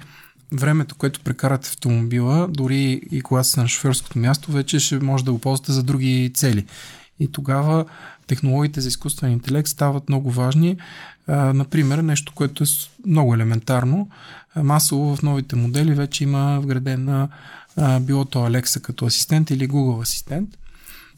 времето, 0.53 0.95
което 0.95 1.21
прекарате 1.21 1.69
в 1.69 1.73
автомобила, 1.73 2.49
дори 2.49 3.01
и 3.11 3.21
когато 3.21 3.49
сте 3.49 3.61
на 3.61 3.69
шофьорското 3.69 4.19
място, 4.19 4.53
вече 4.53 4.79
ще 4.79 4.99
може 4.99 5.25
да 5.25 5.33
го 5.33 5.39
ползвате 5.39 5.73
за 5.73 5.83
други 5.83 6.31
цели. 6.35 6.67
И 7.21 7.33
тогава 7.33 7.85
технологиите 8.27 8.81
за 8.81 8.89
изкуствен 8.89 9.33
интелект 9.33 9.69
стават 9.69 10.09
много 10.09 10.31
важни. 10.31 10.77
А, 11.27 11.53
например, 11.53 11.99
нещо, 11.99 12.33
което 12.35 12.65
е 12.65 12.67
много 13.07 13.35
елементарно. 13.35 14.09
Масово 14.57 15.17
в 15.17 15.23
новите 15.23 15.57
модели 15.57 15.95
вече 15.95 16.25
има 16.25 16.61
вградена 16.61 17.29
а, 17.77 18.01
било 18.01 18.25
то 18.25 18.39
Alexa 18.39 18.81
като 18.81 19.07
асистент 19.07 19.51
или 19.51 19.69
Google 19.69 20.03
асистент. 20.03 20.59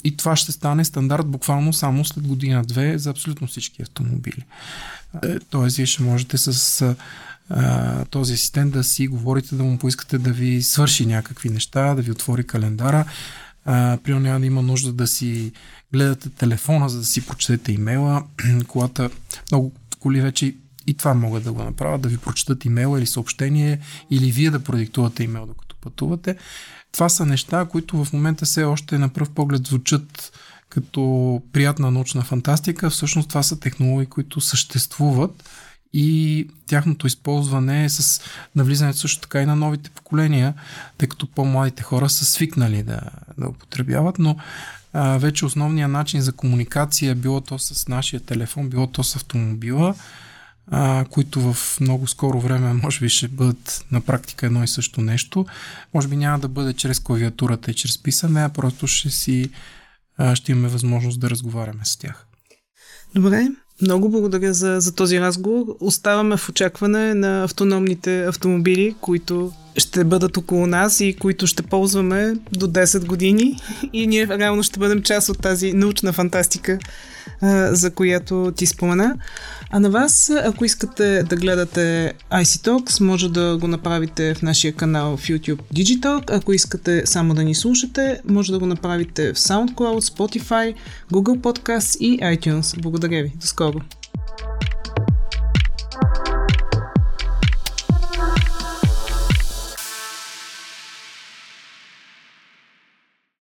И 0.05 0.16
това 0.16 0.37
ще 0.37 0.53
стане 0.53 0.85
стандарт 0.85 1.27
буквално 1.27 1.72
само 1.72 2.05
след 2.05 2.27
година-две 2.27 2.99
за 2.99 3.11
абсолютно 3.11 3.46
всички 3.46 3.83
автомобили. 3.83 4.44
Тоест, 5.51 5.77
вие 5.77 5.87
ще 5.87 6.03
можете 6.03 6.38
с 6.38 6.83
а, 7.51 8.05
този 8.05 8.33
асистент 8.33 8.72
да 8.72 8.85
си 8.85 9.07
говорите, 9.07 9.55
да 9.55 9.62
му 9.62 9.79
поискате 9.79 10.18
да 10.18 10.33
ви 10.33 10.62
свърши 10.62 11.07
някакви 11.07 11.49
неща, 11.49 11.94
да 11.94 12.03
ви 12.03 12.11
отвори 12.11 12.46
календара. 12.46 13.05
Примерно 13.64 14.20
няма 14.20 14.40
да 14.40 14.46
има 14.46 14.62
нужда 14.62 14.92
да 14.92 15.07
си 15.07 15.53
гледате 15.92 16.31
телефона, 16.31 16.88
за 16.88 16.99
да 16.99 17.05
си 17.05 17.27
прочетете 17.27 17.72
имейла. 17.72 18.25
Колата, 18.68 19.11
много 19.53 19.72
коли 20.01 20.20
вече 20.20 20.55
и 20.87 20.96
това 20.96 21.14
могат 21.14 21.44
да 21.44 21.53
го 21.53 21.62
направят, 21.62 22.01
да 22.01 22.09
ви 22.09 22.18
прочетат 22.18 22.64
имейла 22.64 22.99
или 22.99 23.07
съобщение, 23.07 23.79
или 24.11 24.33
вие 24.33 24.51
да 24.51 24.64
продиктувате 24.64 25.25
имейл 25.25 25.46
докато 25.46 25.77
пътувате. 25.77 26.37
Това 26.92 27.09
са 27.09 27.27
неща, 27.27 27.64
които 27.64 28.05
в 28.05 28.12
момента 28.12 28.44
все 28.44 28.64
още 28.64 28.99
на 28.99 29.09
пръв 29.09 29.31
поглед 29.31 29.66
звучат 29.66 30.33
като 30.68 31.42
приятна 31.53 31.90
научна 31.90 32.22
фантастика. 32.22 32.90
Всъщност 32.90 33.29
това 33.29 33.42
са 33.42 33.61
технологии, 33.61 34.07
които 34.07 34.40
съществуват 34.40 35.44
и 35.92 36.49
тяхното 36.66 37.07
използване 37.07 37.85
е 37.85 37.88
с 37.88 38.22
навлизането 38.57 38.99
също 38.99 39.20
така 39.20 39.42
и 39.42 39.46
на 39.46 39.57
новите 39.57 39.90
поколения, 39.90 40.55
тъй 40.99 41.09
като 41.09 41.27
по-младите 41.27 41.83
хора 41.83 42.09
са 42.09 42.25
свикнали 42.25 42.83
да, 42.83 43.01
да 43.38 43.49
употребяват, 43.49 44.18
но 44.18 44.37
а, 44.92 45.18
вече 45.18 45.46
основният 45.46 45.90
начин 45.90 46.20
за 46.20 46.33
комуникация, 46.33 47.14
било 47.14 47.40
то 47.40 47.59
с 47.59 47.88
нашия 47.88 48.20
телефон, 48.20 48.68
било 48.68 48.87
то 48.87 49.05
с 49.05 49.16
автомобила, 49.16 49.94
а, 50.70 51.05
които 51.11 51.52
в 51.52 51.81
много 51.81 52.07
скоро 52.07 52.40
време 52.40 52.72
може 52.72 53.00
би 53.00 53.09
ще 53.09 53.29
бъдат 53.29 53.85
на 53.92 54.00
практика 54.00 54.46
едно 54.46 54.64
и 54.64 54.68
също 54.68 55.00
нещо. 55.00 55.46
Може 55.94 56.09
би 56.09 56.16
няма 56.16 56.38
да 56.38 56.48
бъде 56.48 56.72
чрез 56.72 57.00
клавиатурата 57.00 57.70
и 57.70 57.74
чрез 57.74 58.02
писане, 58.02 58.44
а 58.44 58.48
просто 58.48 58.87
ще 58.87 59.11
си 59.11 59.50
а, 60.18 60.37
ще 60.37 60.52
имаме 60.52 60.68
възможност 60.68 61.20
да 61.20 61.31
разговаряме 61.31 61.85
с 61.85 61.96
тях. 61.96 62.26
Добре, 63.14 63.48
много 63.83 64.11
благодаря 64.11 64.55
за, 64.55 64.76
за 64.81 64.94
този 64.94 65.20
разговор. 65.20 65.76
Оставаме 65.81 66.37
в 66.37 66.48
очакване 66.48 67.14
на 67.14 67.44
автономните 67.44 68.24
автомобили, 68.24 68.94
които 69.00 69.52
ще 69.76 70.05
бъдат 70.05 70.37
около 70.37 70.66
нас 70.66 71.00
и 71.00 71.16
които 71.20 71.46
ще 71.46 71.62
ползваме 71.62 72.35
до 72.52 72.66
10 72.66 73.07
години. 73.07 73.59
И 73.92 74.07
ние 74.07 74.29
реално 74.29 74.62
ще 74.62 74.79
бъдем 74.79 75.02
част 75.02 75.29
от 75.29 75.38
тази 75.38 75.72
научна 75.72 76.12
фантастика 76.12 76.79
за 77.70 77.90
която 77.90 78.53
ти 78.57 78.66
спомена. 78.66 79.16
А 79.70 79.81
на 79.81 79.90
вас, 79.90 80.33
ако 80.44 80.64
искате 80.64 81.22
да 81.22 81.37
гледате 81.37 82.12
IC 82.33 82.68
Talks, 82.68 83.01
може 83.01 83.33
да 83.33 83.59
го 83.61 83.68
направите 83.68 84.35
в 84.35 84.42
нашия 84.42 84.72
канал 84.72 85.16
в 85.16 85.22
YouTube 85.22 85.61
Digital. 85.75 86.37
Ако 86.37 86.53
искате 86.53 87.07
само 87.07 87.35
да 87.35 87.44
ни 87.44 87.55
слушате, 87.55 88.20
може 88.25 88.53
да 88.53 88.59
го 88.59 88.66
направите 88.66 89.33
в 89.33 89.37
SoundCloud, 89.37 90.01
Spotify, 90.01 90.75
Google 91.12 91.40
Podcast 91.40 91.99
и 91.99 92.18
iTunes. 92.18 92.81
Благодаря 92.83 93.22
ви. 93.22 93.33
До 93.37 93.46
скоро! 93.46 93.81